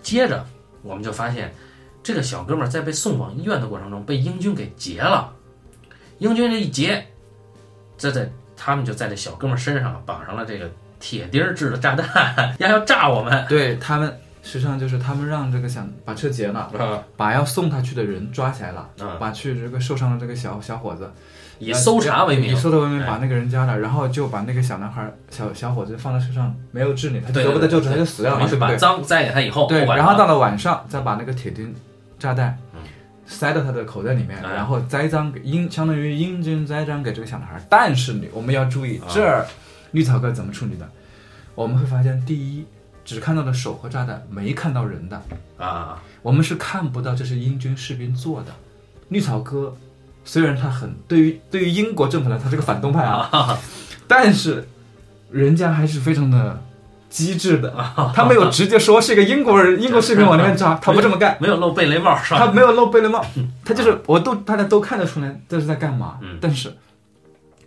[0.01, 0.45] 接着
[0.81, 1.55] 我们就发现，
[2.03, 5.31] 这个小哥们儿在被送往医院的过程中被英军给劫了，
[6.17, 7.07] 英军这一劫，
[8.03, 17.01] 这在他们就在这小哥们身上绑上了这个铁钉制的炸弹，要要炸我们对他们，实际上就是他们让这个想把车劫了，啊！
[17.15, 21.09] 把要送他去的人抓起来了，嗯把去这个受伤的这个小小伙子
[21.59, 28.81] 以搜查为名以，搜查为名哎把那个人抓了，然后就把那个小男孩小小伙子放在车上，没有治理，他得不到救治，他就死掉了，等于是把对不对？
[28.81, 31.73] 赃栽给他以后，对，然后到了晚上，再把那个铁钉
[32.19, 32.62] 炸弹嗯
[33.25, 37.65] 塞到他的口袋里面，哎然后栽赃给英，相当于英军栽赃给这个小男孩。
[37.69, 39.45] 但是你我们要注意啊这儿
[39.91, 40.89] 绿草哥怎么处理的？
[41.55, 42.65] 我们会发现，第一，
[43.05, 45.21] 只看到了手和炸弹，没看到人的，
[45.57, 48.51] 啊，我们是看不到这是英军士兵做的。
[49.09, 49.75] 绿草哥
[50.25, 53.59] 虽然他很对于对于英国政府来说他是个反动派啊，
[54.07, 54.67] 但是
[55.29, 56.59] 人家还是非常的
[57.13, 57.71] 机智的，
[58.15, 61.37] 他没有直接说是一个英国人英国士兵往那边扎， 他不这么干。
[61.39, 62.39] 没有露贝雷帽是吧？
[62.39, 63.23] 他没有露贝雷帽，
[63.63, 66.17] 他就是我都大家都看得出来这是在干嘛。
[66.23, 66.75] 嗯但是，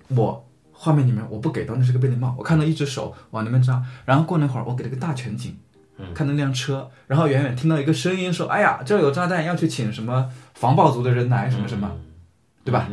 [0.09, 5.57] 我画面里面我不给到那是个贝雷帽，我看到一只手往那边扎，然后过了一会儿我给了个大全景，
[6.13, 11.89] 看到那辆车，然后远远听到一个声音说：“哎呀，这儿有炸弹，要去请什么防爆族的人来什么什么，
[12.65, 12.89] 对吧？”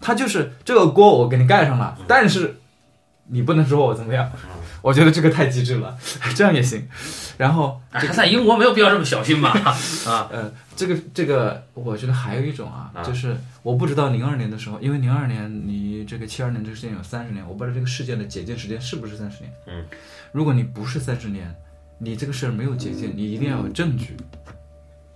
[0.00, 2.56] 他就是这个锅我给你盖上了，但是
[3.30, 4.30] 你不能说我怎么样。
[4.82, 5.96] 我觉得这个太机智了，
[6.34, 6.88] 这样也行。
[7.36, 9.50] 然后哎在英国没有必要这么小心吧？
[10.06, 19.52] 啊，呃，这个这个，我觉得还有一种啊，啊就是我不知道零二年的时候，因为零二年离这个七二年这个事件有三十年，我不知道这个事件的解禁时间是不是三十年。
[19.66, 19.84] 嗯，
[20.32, 21.54] 如果你不是三十年，
[21.98, 24.16] 你这个事儿没有解禁，你一定要有证据。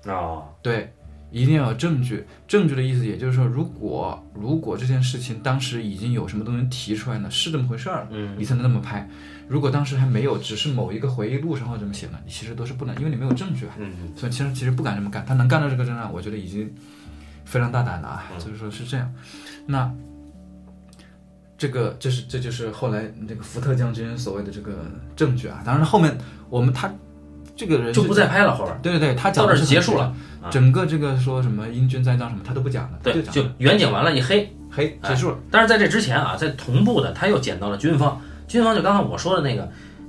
[0.05, 0.93] 哦，对，
[1.33, 2.25] 一定要有证据。
[2.47, 9.09] 证据的意思，也就是说，如果如果这件事情当时已经有什么东西提出来呢，是这么回事儿，嗯你才能那么拍。
[9.49, 13.73] 如果当时还没有，只是某一个回忆录上或者这么写呢，你其实都是不能，因为你没有证据啊。
[13.79, 16.73] 嗯所以其实其实不敢这么干，他能干到这个证上，我觉得已经
[17.45, 18.25] 非常大胆了啊。
[18.39, 19.13] 就是说是这样，
[19.67, 19.93] 那
[21.59, 25.61] 这个这是这就是后来那个福特将军所谓的这个证据啊。
[25.65, 26.17] 当然后面
[26.49, 26.93] 我们他
[27.55, 34.51] 这个人就不再拍了，后边对对对，他讲到这结束了，啊整个这个说什么英军栽赃什么他都不讲了，对，讲就远景完了一黑。
[34.75, 35.39] 黑结束了。
[35.51, 38.19] 但是在这之前啊，在同步的他又捡到了军方，
[38.53, 39.67] 军方就刚才我说的那个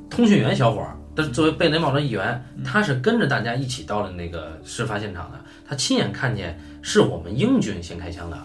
[0.10, 8.38] 通讯员小伙儿，但是作为贝雷帽的一员，他是跟着大家一起到了那个事发现场的，他亲眼看见是我们英军先开枪的，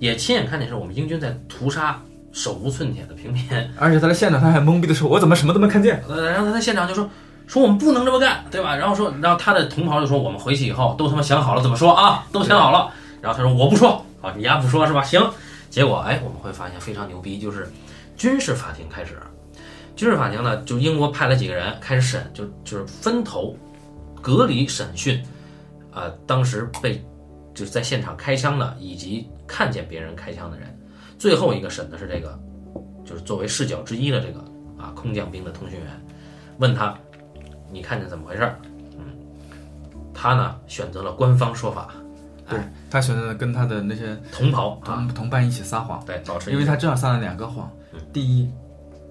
[0.00, 3.44] 也亲眼看见是我们英军在屠杀手无寸铁的平民，
[3.78, 7.08] 而且他在现场他还懵逼的说：“我怎么什么都没看见呃，然后他在现场就说。
[7.46, 8.74] 说我们不能这么干，对吧？
[8.74, 12.92] 然后说，然后他的同袍就说，我们回去以后都他妈想好了怎么说啊，都想好了。
[13.22, 15.00] 然后他说我不说，好，你丫不说是吧？
[15.00, 15.24] 行。
[15.70, 17.70] 结果哎，我们会发现非常牛逼，就是
[18.16, 19.16] 军事法庭开始，
[19.96, 23.56] 军事法庭呢，就英国派了几个人开始审，就就是分头
[24.20, 25.20] 隔离审讯，
[25.90, 27.02] 啊、当时被
[27.54, 30.68] 就是在现场开枪的，以及看见别人开枪的人。
[31.18, 32.38] 最后一个审的是这个，
[33.04, 34.40] 就是作为视角之一的这个
[34.78, 35.88] 啊空降兵的通讯员，
[36.58, 36.94] 问他
[37.72, 38.60] 你看见怎么回事儿？
[38.98, 39.16] 嗯，
[40.12, 41.88] 他呢选择了官方说法，？”
[42.48, 47.68] 对他选择了跟他的那些同袍啊，同同伴一起撒谎，对，保持因为他正好撒了两个谎。
[48.12, 48.48] 第一，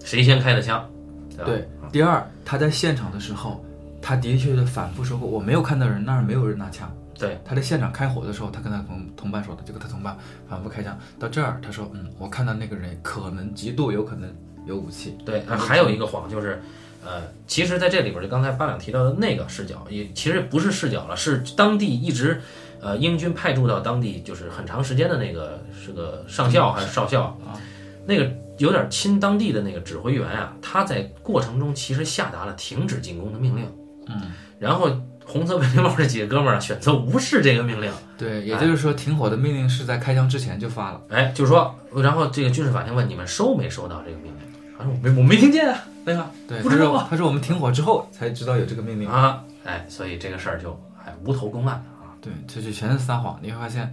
[0.06, 0.88] 谁先开的枪，
[1.30, 1.44] 对吧？
[1.46, 3.62] 对，第二，他在现场的时候，
[4.00, 6.88] 他的确的反复说过，我没有看到人，那儿没有人拿枪。
[7.18, 10.16] 对，他在现场开火的时候，他跟他同同伴说的，结果他同伴
[10.48, 10.96] 反复开枪。
[11.18, 14.30] 到这儿，他说，嗯，我看到那个人可能极度有可能
[14.64, 15.18] 有武器。
[15.24, 16.62] 对，呃还有一个谎就是，
[17.04, 22.40] 呃，其实在这里边就刚才八两提到的那个视角，也其实不是视角了，是当地一直，
[22.80, 27.58] 呃，英军派驻到当地就是很长时间的那个是个上校还是少校啊，
[28.06, 33.70] 那个有点亲当地的那个指挥员啊，他在过程中其实下达了停止进攻的命令，
[34.08, 34.90] 嗯，然后
[35.24, 37.90] 红色贝雷帽这几个哥们儿啊选择无视这个命令。
[38.16, 41.00] 对，也就是说，停火的命令是在开枪之前就发了。
[41.10, 44.34] 哎，就是说，然后这个军事法庭问你们收没收到这个命令？
[44.78, 46.30] 他说我没我没听见啊，对吧？
[46.46, 49.08] 对，他不知道他说我们停火之后才知道有这个命令。
[49.08, 52.14] 啊，哎，所以这个事儿就哎无头公案啊。
[52.20, 53.38] 对，这就全是撒谎。
[53.42, 53.92] 你会发现，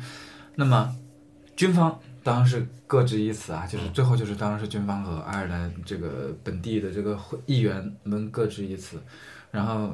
[0.55, 0.89] 那么
[1.55, 8.97] 军方当然是各执一词啊，就是最后就是当然是军方和爱尔兰这个本地的这个会议员们各执一词，
[9.51, 9.91] 然后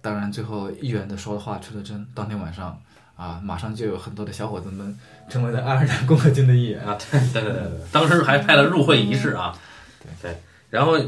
[0.00, 2.80] 当然最后议员的说的话出了真，当天晚上
[3.16, 4.98] 啊，马上就有很多的小伙子们
[5.28, 6.82] 成为了爱尔兰共和军的议员。
[6.82, 9.54] 啊， 对对对对，当时还派了入会仪式啊，
[10.00, 10.10] 对。
[10.22, 10.98] 对，然后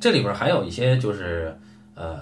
[0.00, 1.56] 这里边还有一些就是
[1.94, 2.18] 呃，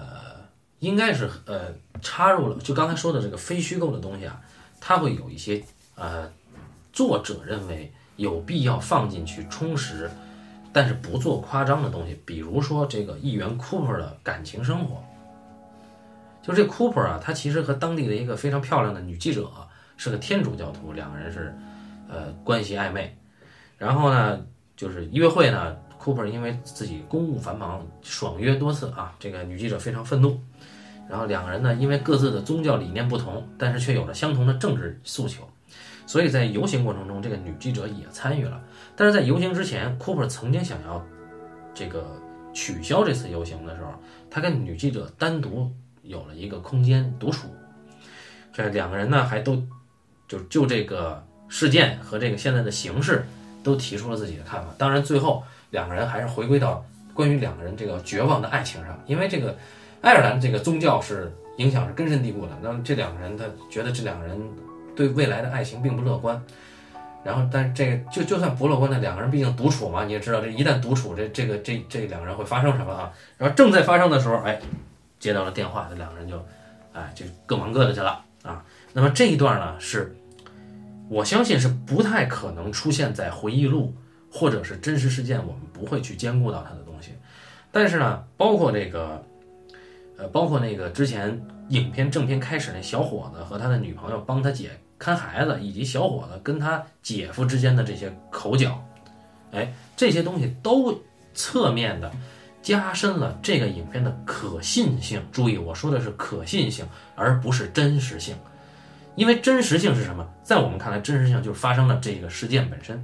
[0.79, 4.39] 应该是呃插入了，就刚才说的这个非虚构的东西啊，
[4.79, 5.63] 它会有一些
[5.95, 6.29] 呃
[6.93, 10.09] 作者认为有必要放进去充实，
[10.73, 15.03] 但是不做夸张的东西，比如说这个议员 Cooper 的感情生活。
[16.41, 19.49] 就这 Cooper 啊，他其实和当地的一个非常漂亮的女记者
[19.95, 21.55] 是个天主教徒，两个人是
[22.09, 23.15] 呃关系暧昧。
[23.77, 24.43] 然后呢，
[24.75, 30.39] 就是约会呢，Cooper 因为自己公务繁忙，爽约多次啊，这个女记者非常愤怒。
[31.07, 35.47] 然后两个人呢，因为各自的宗教理念不同，但是却有着相同的政治诉求，
[36.05, 38.61] 所以在游行过程中，这个女记者也参与了。
[38.95, 41.03] 但是在游行之前，Cooper 曾经想要
[41.73, 42.19] 这个
[42.53, 43.93] 取消这次游行的时候，
[44.29, 45.71] 他跟女记者单独
[46.03, 47.47] 有了一个空间独处。
[48.53, 49.63] 这两个人呢，还都
[50.27, 53.25] 就就这个事件和这个现在的形势，
[53.63, 54.67] 都提出了自己的看法。
[54.77, 56.83] 当然，最后两个人还是回归到
[57.13, 59.57] 关于两个人这个绝望的爱情上，因为这个
[60.01, 62.51] 爱尔兰这个宗教是影响是根深蒂固的。
[62.61, 64.37] 那么这两个人，他觉得这两个人
[64.95, 66.41] 对未来的爱情并不乐观。
[67.23, 73.13] 然后，但是这个就就算不乐观的两个人，毕竟独处嘛，你也知道，这一旦独处，这这个这这两个人会发生什么啊？
[73.37, 74.59] 然后正在发生的时候，哎，
[75.19, 76.43] 接到了电话，这两个人就，
[76.93, 78.65] 哎，就各忙各的去了啊。
[78.93, 80.15] 那么这一段呢，是
[81.09, 83.93] 我相信是不太可能出现在回忆录
[84.31, 87.11] 或者是真实事件，我们不会去兼顾到他的东西。
[87.71, 89.23] 但是呢，包括这个，
[90.17, 91.39] 呃，包括那个之前
[91.71, 98.83] 影片正片开始那小伙子和他的女朋友帮他姐看孩子以及小伙子跟他姐夫之间的这些口角，
[99.51, 100.93] 哎，这些东西都
[101.33, 102.11] 侧面的
[102.61, 105.21] 加深了这个影片的可信性。
[105.31, 108.35] 注意，我说的是可信性，而不是真实性。
[109.15, 110.27] 因为真实性是什么？
[110.43, 113.01] 在我们看来，真实性就是发生了这个事件本身，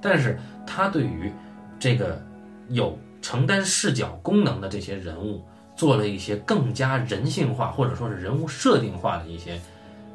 [0.00, 1.30] 但是他对于
[1.78, 2.22] 这个
[2.70, 5.44] 有承担视角功能的这些人物，
[5.78, 9.60] 做了一些更加人性化或者说是人物设定化的一些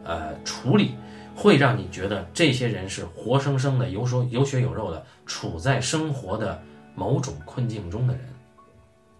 [0.03, 0.95] 呃处理，
[1.33, 6.61] 会让你觉得这些人是活生生的有手有血有肉的处在生活的
[6.95, 8.23] 某种困境中的人，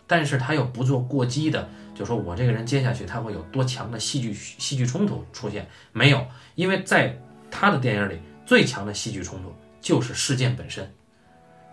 [0.06, 1.66] 但是他又不做过激的。
[1.96, 5.66] 就说我这个人接下去他会有多强的戏剧戏剧冲突出现？
[5.94, 7.18] 没有，因为在
[7.50, 10.92] 他的电影里最强的戏剧冲突就是事件本身，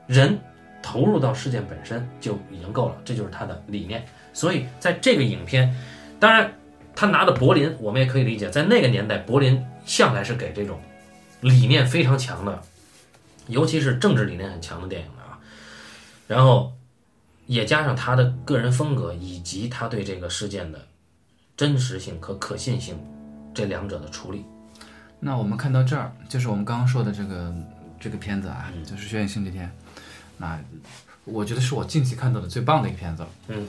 [0.06, 0.38] 人
[0.80, 4.06] 投入到事件本身就已经够了，这就是他的理念。
[4.32, 5.74] 所以在这个影片，
[6.18, 6.52] 当然
[6.94, 10.80] 他拿的柏林，我们也可以理解，在那个年代，柏林向来是给这种
[11.40, 12.62] 理念非常强的，
[13.46, 15.38] 尤其是政治理念很强的电影的啊。
[16.26, 16.72] 然后。
[17.46, 20.86] 也加上他的个人风格，以及他对这个事件的
[21.56, 22.96] 真实性和可信性
[23.52, 24.44] 这两者的处理。
[25.18, 27.52] 那我们看到这儿，就是我们刚刚说的这个
[27.98, 29.66] 这个片子啊，就是《血影星期天》。
[30.36, 30.60] 那
[31.24, 33.26] 我觉得是我近期看到的最棒的一个片子。
[33.48, 33.66] 嗯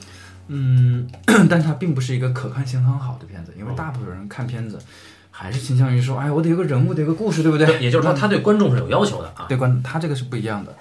[0.48, 1.08] 嗯，
[1.48, 4.78] 但它并不是一个可看性很好的片子，因为大部分人看片子
[5.30, 7.66] 还是倾向于说，哎，我得有个人物，得有个故事，对不对？
[7.82, 9.46] 也就是说，他对观众是有要求的啊。
[9.48, 10.76] 对观，他这个是不一样的。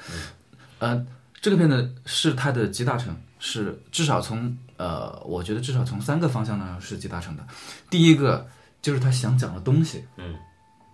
[0.81, 1.05] 嗯。
[1.41, 7.43] 这个片子是它的集大成，是至少从呃，我觉得至少从三个方向呢是集大成的。
[7.89, 8.47] 第一个
[8.79, 10.35] 就是他想讲的东西，嗯，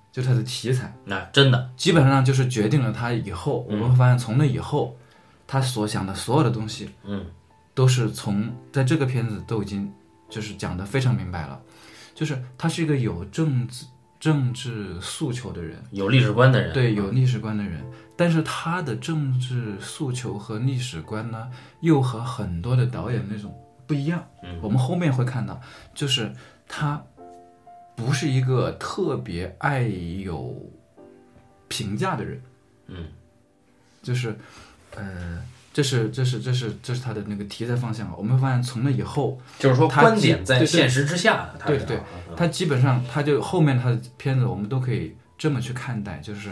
[0.10, 4.98] 就它的题材，那真的基本上就是决定了他以后，我们会发现从那以后，
[5.46, 7.26] 他所想的所有的东西，嗯，
[7.78, 9.94] 都是从在这个片子都已经
[10.28, 11.62] 就是讲的非常明白了，
[12.16, 13.86] 就是他是一个有政治
[14.20, 17.86] 政治诉求的人，有历史观的人，对，有历史观的人。
[18.16, 21.52] 但是他的政治诉求和历史观呢，
[21.82, 23.56] 又和很多的导演那种
[23.86, 24.28] 不一样。
[24.42, 25.62] 嗯，我们后面会看到，
[25.94, 26.34] 就是
[26.68, 27.00] 他
[27.96, 30.60] 不是一个特别爱有
[31.68, 32.42] 评价的人。
[32.88, 33.06] 嗯，
[34.02, 34.36] 就是
[34.96, 35.40] 呃，
[35.78, 38.12] 这是这是这是这是他的那个题材方向。
[38.18, 41.52] 我们会发现，从那以后，就是说观点在现实之下。
[41.68, 42.00] 对对，
[42.36, 46.50] 他基本上他就后面他的片子，我们都可以这么去看待，就是。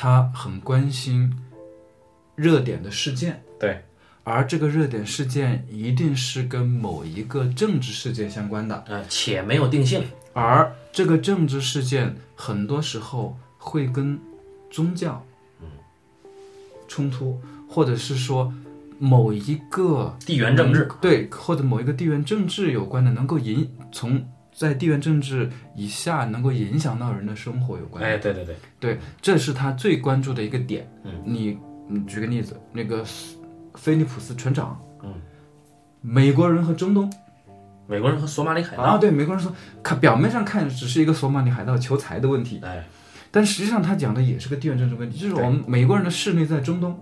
[0.00, 1.36] 他很关心
[2.36, 3.82] 热点的事件，对，
[4.22, 10.06] 而这个热点事件一定是跟某一个政治事件相关的，呃，且没有定性。
[10.34, 14.16] 而这个政治事件很多时候会跟
[14.70, 15.20] 宗教，
[15.60, 15.66] 嗯，
[16.86, 18.54] 冲突，或者是说
[18.98, 24.22] 某一个地缘政治，对，或者某一个地缘政治有关的，能够影从。
[24.50, 28.02] 在地缘政治以下能够影响到人的生活有关。
[28.02, 30.84] 哎，对对对，对，这是他最关注的一个点。
[31.04, 33.04] 嗯，你，你举个例子，那个
[33.76, 35.14] 菲利普斯船长，嗯，
[36.00, 37.08] 美国人和中东，
[37.86, 38.82] 美国人和索马里海盗。
[38.82, 42.84] 啊，对，美国人说，看表面上看只是一个索马里海盗求财的问题，哎，
[43.30, 46.98] 但实际上他讲的也是个地缘政治问题，就是我们美国人的势力在中东。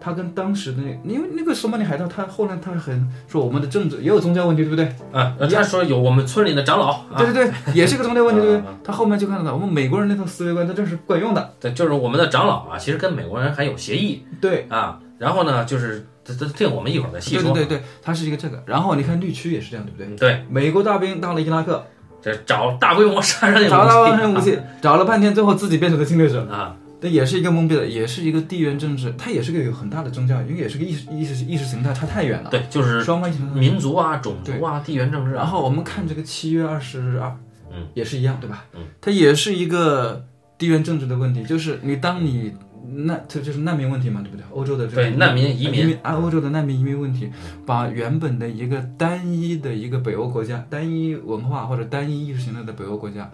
[0.00, 4.86] 他跟当时的那，因为那个索马里海盗，他后来他很说我们的政治也有宗教问题，对不对？
[5.12, 8.74] 啊，他说有我们村里的长老，对对对，也是个宗教问题，对不对？
[8.82, 11.52] 他后面就看到了，我们美国人那套思维观，他这是管用的。
[11.60, 14.24] 对，就是我们的长老啊，其实跟美国人还有协议。
[14.40, 17.52] 对啊，然后呢，就是这这这我们一会儿再细说。
[17.52, 18.62] 对对对，他是一个这个。
[18.64, 20.16] 然后你看绿区也是这样，对不对？
[20.16, 21.84] 对，美国大兵到了伊拉克，
[22.22, 26.74] 这找大规模杀伤性武器，找武器，找了半天，最后自己变成了侵略者啊。
[27.02, 32.50] 那也是一个懵逼的，也是一个地缘政治，它也是个有很大的宗教，因为也是个意识意识意识形态差太远了。
[32.50, 35.32] 对，就是双方民族啊、种族啊、地缘政治。
[35.32, 37.34] 然后我们看这个七月二十二，
[37.72, 38.66] 嗯，也是一样，对吧？
[38.74, 40.24] 嗯，它也是一个
[40.58, 42.52] 地缘政治的问题，就是你当你
[42.92, 44.44] 难，这就是难民问题嘛，对不对？
[44.50, 47.30] 欧洲的这对难民移民啊，欧洲的难民移民问题，
[47.64, 53.30] 把原本的一个单一的一个北欧国家、单一文化或者单一意识形态的北欧国家。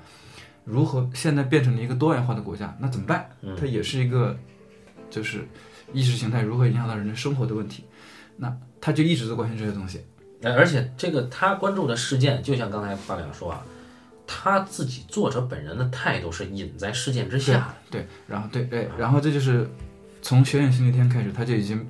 [0.66, 2.76] 如何现在变成了一个多元化的国家？
[2.80, 3.30] 那怎么办？
[3.56, 4.36] 它也是一个，
[5.08, 5.46] 就是
[5.92, 7.84] 意识形态如何影响到人的生活的问题。
[8.36, 10.04] 那他就一直在关心这些东西。
[10.42, 13.64] 而且这个他关注的事件，就像刚才八两说啊，
[14.26, 17.74] 他自己作者本人的态度是隐在事件之下的。
[17.90, 19.68] 对，然后对对，然后这就是
[20.20, 21.88] 从《学院星期天》开始，他就已经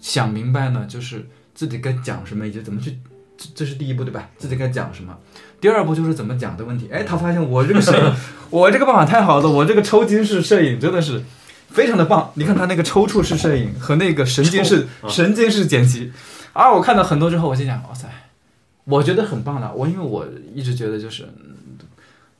[0.00, 1.24] 想明白呢，就是
[1.54, 2.98] 自己该讲什么以及怎么去。
[3.38, 4.28] 这这是第一步，对吧？
[4.36, 5.18] 自己该讲什么。
[5.62, 6.88] 第二步就是怎么讲的问题。
[6.92, 8.14] 哎，他发现我这个摄影，
[8.50, 11.22] 我这个办法太好了，我这个抽筋式摄影真的是
[11.70, 12.32] 非常的棒。
[12.34, 16.12] 你看他那个抽搐式摄影和那个神经式神经式剪辑，
[16.52, 18.08] 啊，我看到很多之后，我心想，哇塞，
[18.84, 19.72] 我觉得很棒的。
[19.72, 21.28] 我因为我一直觉得就是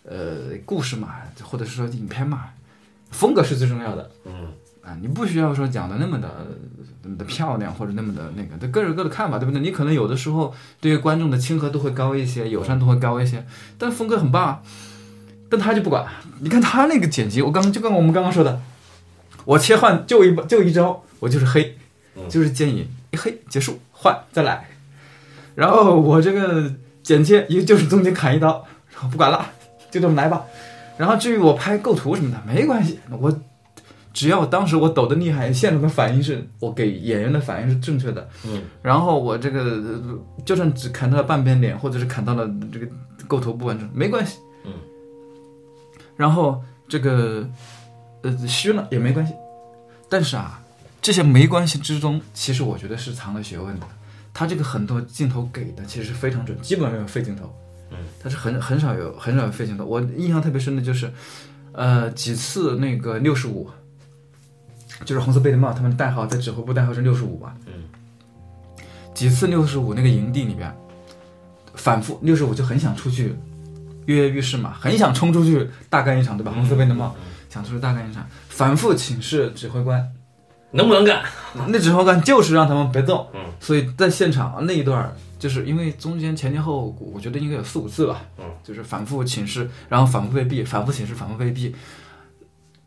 [0.05, 1.11] 呃故事嘛，
[1.43, 2.47] 或者是说影片嘛，
[3.13, 4.11] 风格是最重要的。
[4.27, 4.49] 嗯
[4.85, 6.29] 啊，你不需要说讲的那么的
[7.03, 9.61] 那么的漂亮，或者那么的那个，这各有各的看法，对不对？
[9.61, 13.47] 你可能有的时候对于观众的亲和度会高一些，友善度会高一些，
[13.79, 14.63] 但风格很棒啊。
[15.49, 16.07] 但他就不管，
[16.41, 18.61] 你看他那个剪辑，我刚就跟我们刚刚说的，
[19.45, 21.77] 我切换就一就一招，我就是黑，
[22.29, 24.67] 就是剪影一黑结束，换再来，
[25.55, 26.73] 然后我这个
[27.03, 28.65] 剪切一就是中间砍一刀，
[28.95, 29.47] 然后不管了，
[29.91, 30.43] 就这么来吧。
[30.97, 33.31] 然后至于我拍构图什么的没关系，我
[34.13, 42.87] 只要当时我抖的厉害，现场的反应是我给演员的反应是正确的，嗯，然后我这个呃就算只砍到了半边脸，或者是砍到了这个
[43.27, 44.73] 构图不完整，没关系，嗯，
[46.17, 47.49] 然后这个
[48.23, 49.33] 呃虚了也没关系，
[50.09, 50.63] 但是啊，
[51.01, 53.87] 这些没关系之中，其实我觉得是藏了学问的。
[54.35, 57.55] 他这个很多镜头给的其实非常准，基本上没有废镜头。
[57.91, 59.85] 嗯，他是很很少有很少有废镜头。
[59.85, 61.13] 我印象特别深的就是，
[61.73, 63.69] 呃，几次那个六十五，
[65.05, 67.53] 就是红色贝雷帽他们的代号在指挥部代号是六十五嘛。
[67.67, 67.73] 嗯，
[69.15, 70.75] 几次六十五那个营地里边，
[71.75, 73.35] 反复六十五就很想出去
[74.07, 76.53] 跃跃欲试嘛，很想冲出去大干一场，对吧？
[76.53, 77.15] 红色贝雷帽
[77.49, 80.11] 想出去大干一场，反复请示指挥官，
[80.71, 81.23] 能不能干？
[81.69, 91.73] 那指挥官就是让他们别动，嗯，所以在现场那一段，就是因为中间前前后后，我觉得应该有四五次吧，嗯，就是反复请示，然后反复被毙，反复请示，反复被毙，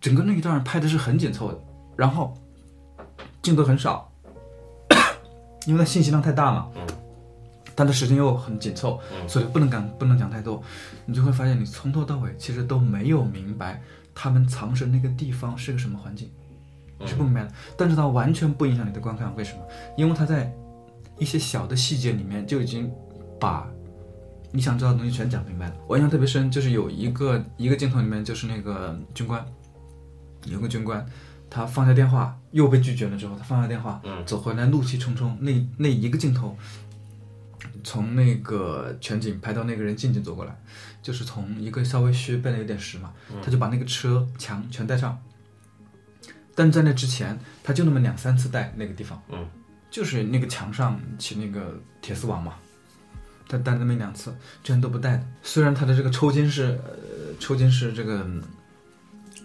[0.02, 1.60] 整个那一段拍的是很紧凑的，
[1.96, 2.34] 然后
[3.42, 4.12] 镜头很少，
[5.66, 6.82] 因为它信息量太大嘛，嗯，
[7.74, 10.62] 但它时间又很紧凑，嗯所以不能讲不能讲太多，
[11.06, 13.82] 你就会发现你从头到尾其实都没有明白
[14.14, 16.30] 他们藏身那个地方是个什么环境。
[17.06, 19.60] 是不明白的，但是它完全不影响你的观看，为什么？
[19.98, 20.50] 因为它在
[21.20, 22.90] 一些小的细节里面就已经
[23.38, 23.68] 把
[24.50, 25.76] 你想知道的东西全讲明白了。
[25.88, 29.46] 我印象特别深，就是有一个一个镜头里面，就是那个军官，
[30.46, 31.06] 有个军官，
[31.56, 36.58] 他放下电话又被拒绝了之后，他放下电话，嗯走回来怒气冲冲，那那一个镜头，
[37.82, 40.54] 从那个全景拍到那个人静静走过来，
[41.02, 45.18] 就是从一个稍微虚变得有点实嘛，他就把那个车墙全带上。
[46.54, 49.48] 但在那之前，他就那么两三次带那个地方，嗯，
[49.90, 52.56] 就是那个墙上起那个铁丝网嘛，
[53.48, 54.30] 他带那么一两次，
[54.62, 55.26] 之前都不带的。
[55.42, 58.44] 虽然他的这个抽筋是，呃，抽筋是这个嗯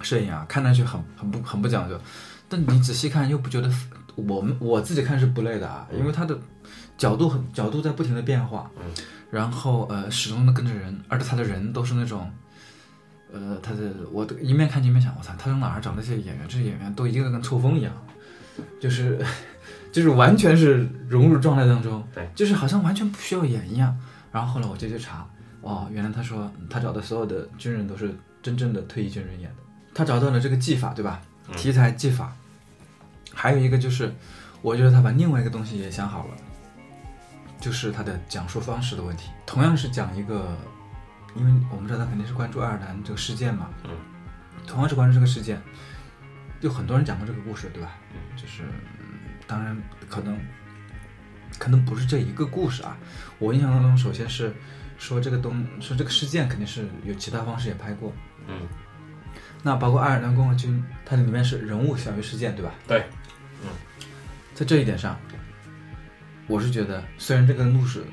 [0.02, 2.00] 摄影啊，看上去很很不很不讲究，
[2.48, 3.70] 但你仔细看又不觉得，
[4.16, 6.38] 我们我自己看是不累的啊，因为它的
[6.96, 8.84] 角度很角度在不停的变化，嗯，
[9.30, 12.30] 然后呃始终的跟着人，而且他的人都是那种。
[13.32, 16.44] 呃，他的我的一面看一面想，我操，他从哪儿找那些演员？
[16.48, 17.92] 这些演员都一个个跟抽风一样，
[18.80, 19.24] 就是
[19.92, 23.96] 就是完全是融入状态当中，对，就是好像完全不需要演一样。
[24.32, 25.24] 然后后来我就去查，
[25.60, 29.62] 哦，原来他说他找的所有的军人都是真正的退役军人演的。
[29.94, 31.20] 他找到了这个技法，对吧？
[31.56, 32.32] 题材技法，
[33.32, 34.14] 还有一个就是，
[34.62, 36.34] 我觉得他把另外一个东西也想好了，
[37.60, 39.30] 就是他的讲述方式的问题。
[39.46, 40.56] 同样是讲一个。
[41.36, 43.90] 因为我们知道他肯定是关注爱尔兰这个事件嘛，嗯，
[44.66, 45.62] 同样是关注这个事件，
[46.60, 47.92] 有很多人讲过这个故事，对吧？
[48.12, 48.64] 嗯，就是，
[49.46, 50.36] 当然可能，
[51.56, 52.98] 可能不是这一个故事啊。
[53.38, 54.52] 我印象当中，首先是
[54.98, 58.12] 说这个东，说这个事件肯定是有其他方式也拍过，
[58.48, 58.66] 嗯，
[59.62, 62.74] 那包括爱尔兰共和军，它里面是人物小于事件，对吧？
[62.86, 63.04] 对，
[63.62, 63.68] 嗯，
[64.54, 65.18] 在这一点上，
[66.46, 68.04] 我是觉得，虽然这个故事，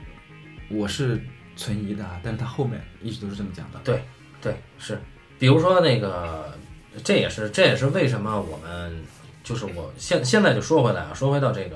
[0.69, 1.21] 我是。
[1.59, 3.79] 存疑的啊，但是它后面一直都是这么讲的。
[3.83, 3.99] 对，
[4.39, 5.01] 对，是，
[5.39, 6.55] 比如说那个，
[7.03, 9.03] 这也是这也是为什么我们
[9.43, 11.75] 就是我现现在就说回来啊，说回到这个，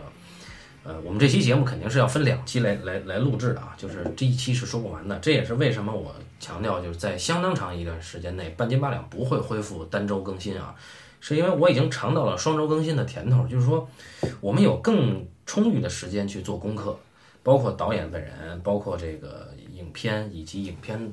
[0.84, 5.20] 呃，我们这期节目肯定是要分两期来来来录制的啊，就是这一期是说不完的。
[5.20, 10.76] 这也是为什么我强调就是在相当长一段时间内，半斤八两不会恢复单周更新啊，
[11.20, 13.88] 是因为我已经尝到了双周更新的甜头，就是说
[14.40, 16.98] 我们有更充裕的时间去做功课，
[17.44, 19.50] 包括导演本人，包括这个。
[19.82, 21.12] 影片以及影片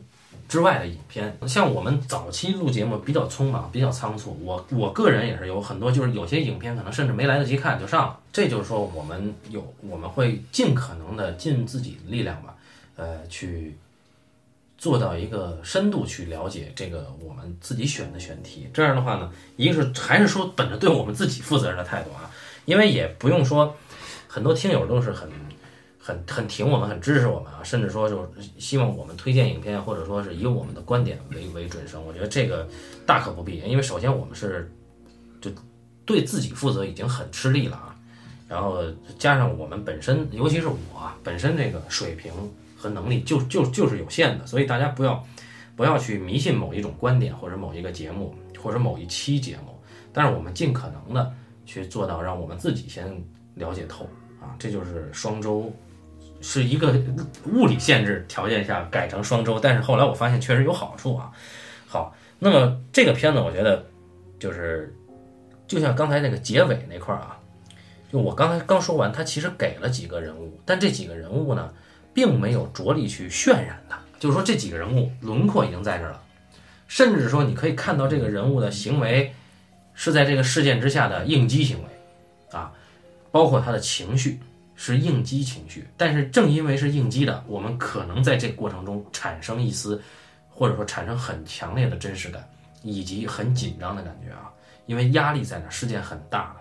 [0.49, 4.35] 之外的影片，像我们早期录节目比较匆忙，比较仓促。
[4.43, 8.19] 我我个人也是有很多，就是有些影片可能甚至没来得及看就上了。
[8.33, 12.57] 这就是说，我们有我们会尽可能的尽自己的力量吧，
[12.97, 13.77] 呃，去
[14.79, 18.67] 做到一个深度去了解这个我们自己选的选题。
[18.73, 22.31] 这样的话呢，一个是还是说本着对我们自己负责任的态度啊，
[22.65, 23.77] 因为也不用说
[24.27, 25.29] 很多听友都是很。
[26.09, 32.03] 很很挺我们，很支持我们啊，甚至说就是希望我们推荐影片，或者说是以我们的观点为为准绳。
[32.03, 32.67] 我觉得这个
[33.05, 34.73] 大可不必，因为首先我们是
[35.39, 35.51] 就
[36.07, 37.95] 对自己负责，已经很吃力了啊。
[38.49, 38.83] 然后
[39.19, 40.79] 加上我们本身，尤其是我
[41.23, 42.33] 本身这个水平
[42.75, 45.23] 和能力就就就是有限的，所以大家不要
[45.77, 49.79] 不要去迷信某一种观点或者某一个节目或者某一期节目，
[50.11, 51.31] 但是我们尽可能的
[51.67, 53.23] 去做到让我们自己先
[53.57, 54.09] 了解透
[54.41, 55.71] 啊，这就是双周。
[56.41, 56.95] 是一个
[57.53, 61.33] 物理限制条件下改成双周，但是后来我发现确实有好处啊。
[61.87, 63.85] 好，那么这个片子我觉得
[64.39, 64.95] 就是
[65.67, 67.37] 就像刚才那个结尾那块儿啊，
[68.13, 71.73] 就我刚才刚说完，他其实给了几个人物，但这几个人物呢，
[72.15, 76.23] 并没有着力去渲染它，就是说这几个人物轮廓已经在这儿了，
[76.87, 79.35] 甚至说你可以看到这个人物的行为
[79.95, 82.73] 是在这个事件之下的应激行为啊，
[83.33, 84.39] 包括他的情绪。
[84.81, 90.01] 是应激情绪，但是正因为是应激的，我们可能在这过程中产生一丝，
[90.49, 92.49] 或者说产生很强烈的真实感，
[92.85, 94.53] 以及很紧张的感觉啊，
[94.87, 96.57] 因为压力在那，事件很大了。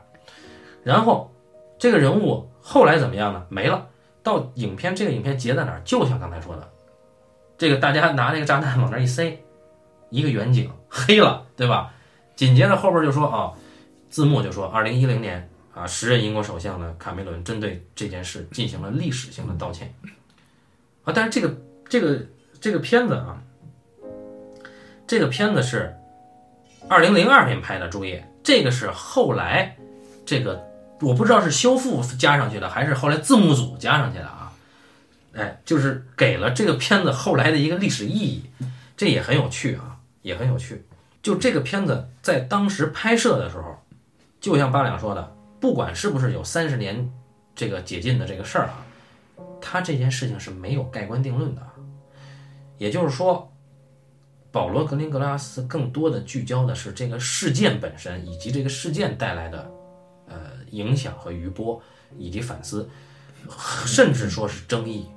[0.83, 1.31] 然后
[1.77, 3.45] 这个人物后来怎么样呢？
[3.49, 3.87] 没了。
[4.23, 5.81] 到影片这个影片结在哪儿？
[5.85, 6.67] 就像刚才说的，
[7.55, 9.39] 这个大家拿那个炸弹往那一塞，
[10.09, 11.93] 一个远景黑了，对吧？
[12.35, 13.53] 紧接着后边就说啊，
[14.09, 15.47] 字幕就说二零一零年。
[15.77, 19.93] 啊，时任英国首相的卡梅伦针对这件事进行了历史性的道歉。
[21.03, 21.55] 啊，但是这个
[21.87, 22.25] 这个
[22.59, 23.39] 这个片子啊，
[25.05, 25.95] 这个片子是
[26.89, 28.13] 二零零二年拍的《注意》，
[28.43, 29.77] 这个是后来
[30.25, 30.65] 这个
[30.99, 34.51] 我不知道是修复加上去的，还是后来字幕组加上去的啊？
[35.33, 38.49] 哎，就是给了这个片子后来的一个历史意义，
[38.97, 40.83] 这也很有趣啊，也很有趣。
[41.21, 43.77] 就这个片子在当时拍摄的时候，
[44.41, 45.36] 就像八两说的。
[45.59, 47.11] 不管是不是有三十年
[47.55, 48.85] 这个解禁的这个事儿啊，
[49.59, 51.61] 他这件事情是没有盖棺定论的。
[52.77, 53.51] 也就是说，
[54.51, 59.71] 保罗格林格拉斯更多的聚焦的是这个事件本身，以及这个事件带来的
[60.27, 60.37] 呃
[60.69, 61.81] 影响和余波，
[62.17, 62.87] 以及反思，
[63.85, 65.07] 甚至说是争议。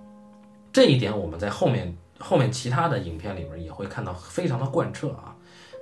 [0.72, 5.36] 这一点我们在后面后面其他的影片里边也会看到非常的贯彻啊。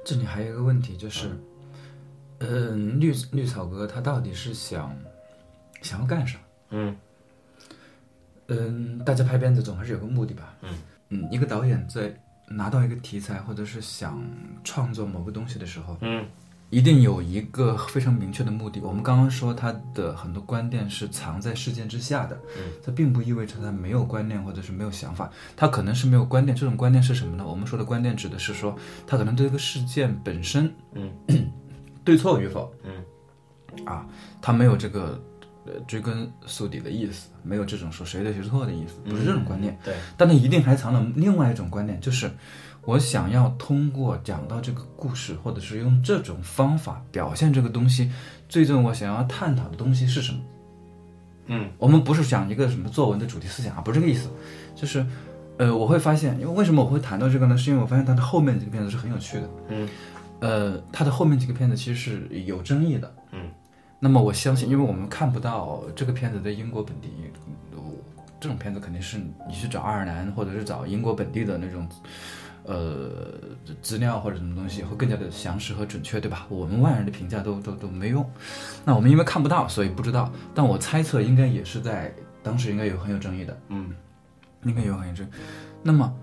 [0.05, 1.29] 这里还有一个问题就是。
[1.29, 1.41] 嗯，
[2.39, 4.95] 绿绿草哥他到底是想
[5.83, 6.39] 想要干啥？
[6.71, 6.97] 嗯
[8.47, 10.55] 嗯，大家拍片子总还是有个目的吧？
[10.63, 10.71] 嗯
[11.11, 12.15] 嗯，一个导演在
[12.49, 14.23] 拿到一个题材或者是想
[14.65, 16.25] 创作某个东西的时候，嗯，
[16.71, 18.81] 一定有一个非常明确的目的。
[18.81, 26.57] 我们刚刚说他的很多观念是藏在事件之下的，嗯，这并不意味着他没有观念或者是没有想法，他可能是没有观念。
[26.57, 27.47] 这种观念是什么呢？
[27.47, 28.75] 我们说的观念指的是说
[29.07, 31.13] 他可能对这个事件本身，嗯。
[32.09, 32.73] 对错与否？
[32.85, 34.07] 嗯，啊，
[34.41, 35.23] 他没有这个
[35.67, 39.79] 呃追根溯底的意思，没有这种说谁对谁错的意思，不是这种观念。
[39.85, 42.31] 对，但他一定还藏了另外一种观念，就是
[42.87, 48.11] 我想要通过讲到这个故事，或者是用这种方法表现这个东西，
[48.49, 50.41] 最终我想要探讨的东西是什么？
[51.49, 54.31] 嗯，我们不是讲一个什么作文的主题思想啊，不是这个意思，
[54.75, 55.05] 就是
[55.59, 57.55] 呃，我会发现，因为为什么我会谈到这个呢？
[57.59, 59.51] 是因为我发现它的后面这个片子是很有趣的。
[59.69, 59.87] 嗯。
[60.41, 63.51] 呃，他的后面几个片子其实是有争议的，嗯，
[63.99, 67.09] 那么我相信，因为我们看不到这个片子在英国本地，
[68.41, 71.89] 这种片子肯定是你去找爱尔兰或者是找英国本地的那种，
[72.63, 73.35] 呃，
[73.83, 76.47] 资料或者什么东西会更加的详实和准确，对吧？
[76.49, 78.25] 我们外人的评价都都都没用，
[78.85, 83.91] 那我们因为看不到，所以不知道，但我猜测应该也是在当时应该有很有争议的，嗯，
[84.63, 85.29] 应该有很有争，
[85.83, 86.15] 那么。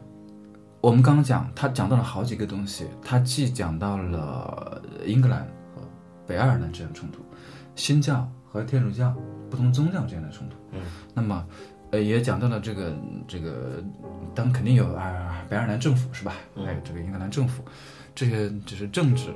[0.86, 5.42] 我们刚刚讲，他讲到了好几个东西，他既讲到了英格兰
[5.74, 5.82] 和
[6.28, 7.26] 北爱尔兰之间的冲突，
[7.76, 9.12] 新教和天主教
[9.50, 10.82] 不同宗教之间的冲突，嗯，
[11.12, 11.44] 那么，
[11.90, 12.96] 呃，也讲到了这个
[13.28, 13.84] 这个，
[14.36, 16.36] 当然肯定有啊，北爱尔兰政府是吧？
[16.56, 17.66] 还有这个英格兰政府，
[18.14, 19.34] 这些只是政治、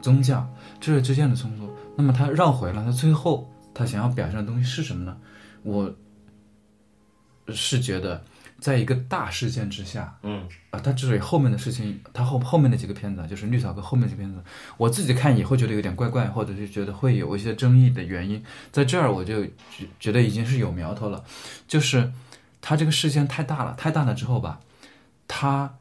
[0.00, 0.48] 宗教
[0.78, 1.68] 这之间的冲突。
[1.96, 5.16] 那么他绕回了，他最后他想要表现的东西是什么呢？
[5.64, 5.92] 我
[7.48, 8.22] 是觉得。
[8.62, 14.40] 在一个大事件之下，嗯啊，他之所以后面的事情，他后后面的几个片子，就是绿草哥后面几个片子，
[14.76, 18.40] 我自己看也会觉得有点怪怪，或者是觉得会有一些争议的原因，
[18.70, 19.52] 在这儿我就觉
[19.98, 21.24] 觉得已经是有苗头了，
[21.66, 22.12] 就是
[22.60, 24.60] 他这个事件太大了，太大了之后吧，
[25.26, 25.78] 他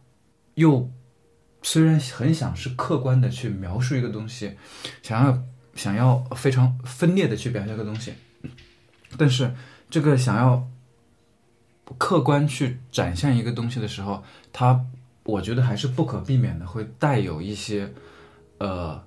[0.55, 0.89] 又
[1.61, 4.57] 虽然很想是客观的去描述一个东西，
[5.03, 5.43] 想要
[5.75, 8.11] 想要非常分裂的去表现一个东西，
[9.19, 9.53] 但是
[9.87, 10.67] 这个想要。
[11.97, 14.85] 客观去展现一个东西的时候，它
[15.23, 17.93] 我觉得还是不可避免的会带有一些，
[18.57, 19.03] 呃，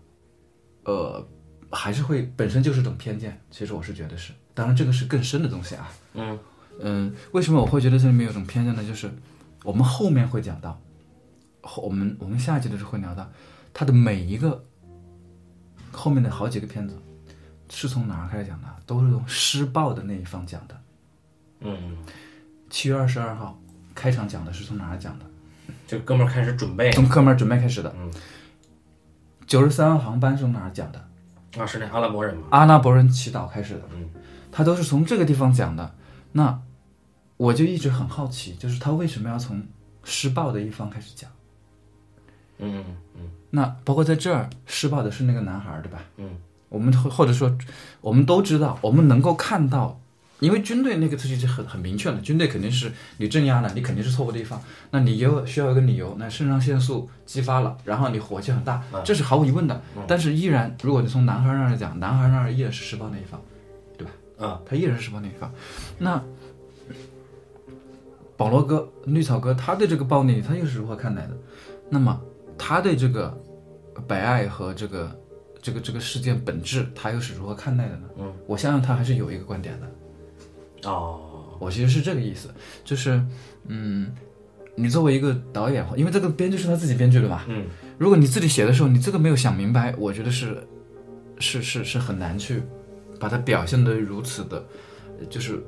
[0.85, 1.27] 呃，
[1.71, 3.41] 还是会本身就是种偏见。
[3.51, 5.91] 其实我是觉得是，当然这个是更深的东西啊。
[6.15, 6.39] 嗯
[6.81, 8.85] 嗯，为什么我会觉得这里面有种偏见呢？
[8.85, 9.11] 就是
[9.63, 10.81] 我们后面会讲到，
[11.63, 13.31] 后我们我们下一集的时候会聊到，
[13.73, 14.65] 它的每一个
[15.93, 17.01] 后面的好几个片子
[17.71, 18.69] 是从哪儿开始讲的？
[18.87, 20.81] 都是从施暴的那一方讲的。
[21.61, 21.97] 嗯。
[22.71, 23.59] 七月二十二号，
[23.95, 25.25] 开场讲的是从哪儿讲的？
[25.87, 27.95] 这哥们儿开始准备从哥们儿准备开始的。
[27.99, 28.11] 嗯，
[29.47, 31.09] 九十三号航班是从哪儿讲的？
[31.59, 32.49] 啊，是那阿拉伯人吗？
[32.51, 33.83] 阿拉伯人祈祷开始的。
[33.95, 34.09] 嗯，
[34.51, 35.95] 他都是从这个地方讲的。
[36.33, 36.61] 那
[37.37, 39.63] 我就一直很好奇，就是他为什么要从
[40.03, 41.31] 施暴的一方开始讲？
[42.59, 46.01] 嗯嗯嗯那包括在这儿施暴的是那个男孩儿，对吧？
[46.17, 46.31] 嗯，
[46.69, 47.57] 我们或或者说，
[48.01, 50.01] 我们都知道，我们能够看到，
[50.45, 59.81] 因为军队那个东西是很很明确的，军队肯定是你镇压了，你肯定是错误的一方，那你有需要一个理由，那肾上腺素激发了，然后你火气很大，这是毫无疑问的。
[60.07, 63.41] 但是依然，如果你从男孩儿那儿讲，男孩儿那儿依然是施暴那一方，
[63.97, 64.13] 对吧？
[64.47, 65.51] 啊，他依然是施暴那一方。
[65.99, 66.23] 那
[68.37, 71.37] 保罗哥、绿草哥，他对这个暴力他又是如何看待的？
[71.89, 72.21] 那么
[72.59, 73.35] 他对这个
[74.07, 75.21] 白爱和这个
[75.63, 78.09] 这个这个事件本质，他又是如何看待的呢？
[78.19, 79.89] 嗯，我相信他还是有一个观点的。
[80.85, 82.49] 哦，我其实是这个意思，
[82.85, 83.21] 就是
[83.69, 84.13] 嗯，
[84.75, 87.67] 你作为一个导演，因为这个编剧是他自己编剧的嘛，嗯。
[87.99, 90.67] 如果你自己写的时候，你这个没有想明白，我觉得是
[91.39, 92.63] 是是是很难去
[93.21, 94.65] 把它表现得如此的，
[95.21, 95.61] 呃就是嗯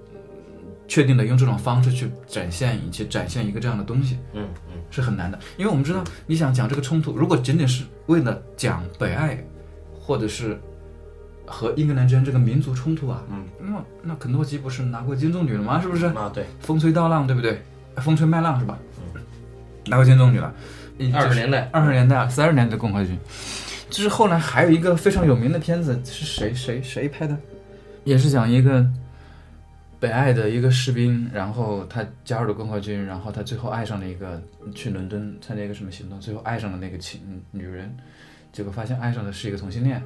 [0.88, 4.18] 确定的用这种方式去展现，以及展现一个这样的东西。
[4.34, 4.80] 嗯嗯。
[4.88, 9.44] 是很难的，因为我们知道，你想讲这个冲突，如果仅仅是为了讲北爱，
[9.98, 10.60] 或者是
[11.46, 15.80] 和英格兰之间这个民族冲突啊，嗯，那那肯诺基不是拿过金棕榈了吗？
[15.80, 16.06] 是不是？
[16.06, 17.60] 啊，对，风吹稻浪，对不对？
[17.96, 18.78] 风吹麦浪是吧？
[19.14, 19.22] 嗯
[19.86, 20.52] 拿过金棕榈了。
[21.14, 23.18] 二十年代，二十年代、三十年代的共和军，
[23.90, 27.36] 就是后来还有一个非常有名的片子是谁谁谁拍的，
[28.04, 28.84] 也是讲一个
[30.00, 34.42] 北爱的一个士兵，然后他加入了共和军，然后他最后爱上了一个
[34.74, 37.20] 去伦敦参加一个什么行动，最后爱上了那个情
[37.50, 37.94] 女人，
[38.52, 40.02] 结果发现爱上的是一个同性恋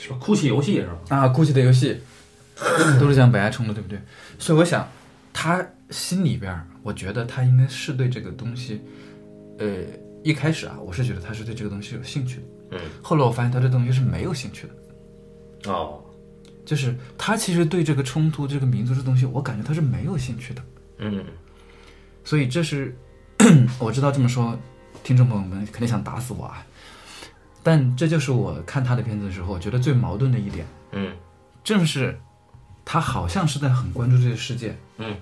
[0.00, 1.16] 是哭泣游戏是吧？
[1.16, 2.00] 啊，哭泣的游戏
[2.98, 3.98] 都是讲北爱冲的，对不对？
[4.38, 4.88] 所以我想
[5.32, 8.80] 他心里边儿，我觉得他应该是对这个东西。
[9.58, 9.68] 呃，
[10.24, 12.42] 一开始啊，我是觉得他是对这个东西有兴趣的。
[12.72, 14.66] 嗯，后来我发现他对东西是没有兴趣
[15.64, 16.02] 的，哦，
[16.64, 20.62] 就是他其实对这个冲突、这个民族这东西，我感觉他是没有兴趣的。
[20.98, 21.24] 嗯
[22.24, 22.94] 所以这是
[23.78, 24.58] 我知道这么说，
[25.02, 26.64] 听众朋友们肯定想打死我啊。
[27.62, 31.12] 但这就是我看他的片子的时候，我觉得最矛盾的一点，嗯
[31.62, 32.18] 正是
[32.84, 34.76] 他好像是在很关注这个世界。
[34.98, 35.16] 嗯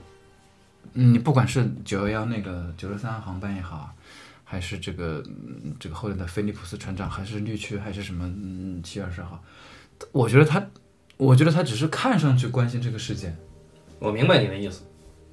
[0.94, 3.93] 嗯，你不管是九幺幺那个九十三航班也好，
[4.44, 9.43] 还是这个嗯这个后来的菲利普斯船长，还是绿区，还是什么嗯七二十号，
[10.12, 10.65] 我觉得他，
[11.16, 13.35] 我觉得他只是看上去关心这个世界。
[13.98, 14.85] 我明白你的意思。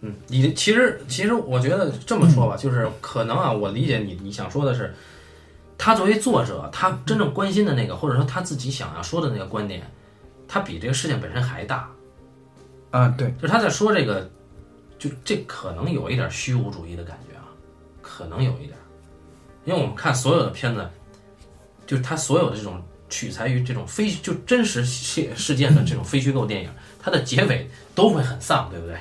[0.02, 4.94] 嗯，你其实其实我觉得这么说吧，就是可能啊，我理解你你想说的是，
[5.78, 9.90] 他作为作者，他真正关心的那个，或者说他自己想要说的那个观点，
[10.48, 11.90] 他比这个事件本身还大。
[12.92, 14.30] 啊，对，就是他在说这个，
[14.98, 17.44] 就这可能有一点虚无主义的感觉啊，
[18.02, 18.78] 可能有一点，
[19.66, 20.88] 因为我们看所有的片子，
[21.86, 26.70] 就是他所有的这种取材于这种非就真实事事件的这种非虚构电影，
[27.02, 28.98] 它的结尾都会很丧，对不对？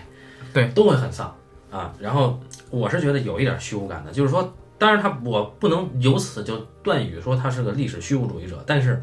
[0.52, 1.34] 对，都会很丧
[1.70, 1.94] 啊。
[2.00, 2.40] 然后
[2.70, 9.02] 我是觉得有一点虚无感的，就是说，当然他我不能由此就断语说他是个历史虚无主义者，但是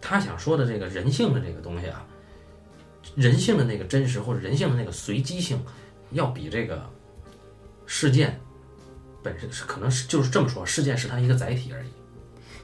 [0.00, 2.04] 他想说的这个人性的这个东西啊。
[3.16, 5.60] 人性的那个真实或者人性的那个随机性，
[6.12, 6.88] 要比这个
[7.84, 8.38] 事件
[9.20, 11.88] 本身是可能是就是这么说，事件是它一个载体而已。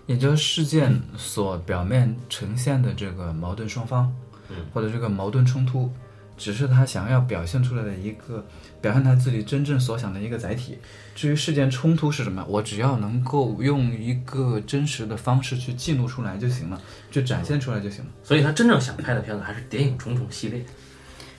[0.07, 4.15] 也就是事件所表面呈现的这个矛盾双方，
[4.49, 5.91] 嗯，或者这个矛盾冲突，
[6.37, 8.45] 只是他想要表现出来的一个
[8.81, 10.79] 表现他自己真正所想的一个载体。
[11.15, 16.81] 至于事件冲突是什么，我只要能够用一个真实的方式去记录出来就行了，
[17.11, 18.11] 就展现出来就行了。
[18.23, 20.63] 所以他真正想拍的片子还是《谍影重重》系列，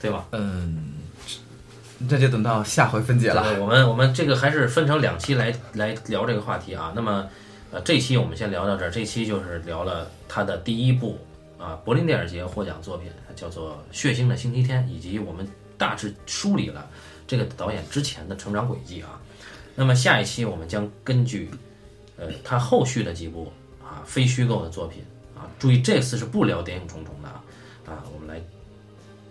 [0.00, 0.26] 对吧？
[0.32, 0.94] 嗯，
[2.08, 3.42] 这就等到下回分解了。
[3.42, 6.92] 对我们我们这个还是分成两期来来聊这个话题啊。
[6.96, 7.28] 那么，
[7.70, 8.90] 呃，这期我们先聊到这儿。
[8.90, 11.18] 这期就是聊了他的第一部
[11.58, 16.88] 啊柏林电影节获奖作品，叫做《血腥的星期天》，以及我们大致梳理了
[17.26, 19.20] 这个导演之前的成长轨迹啊。
[19.74, 21.50] 那么下一期我们将根据
[22.16, 23.52] 呃他后续的几部
[23.82, 25.04] 啊非虚构的作品
[25.36, 27.42] 啊，注意这次是不聊《谍影重重》的啊
[27.86, 28.42] 啊，我们来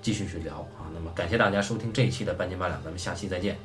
[0.02, 0.88] 继续去聊啊。
[0.94, 3.58] 那么感谢大家收听这一期的半斤八两，咱们下期再见。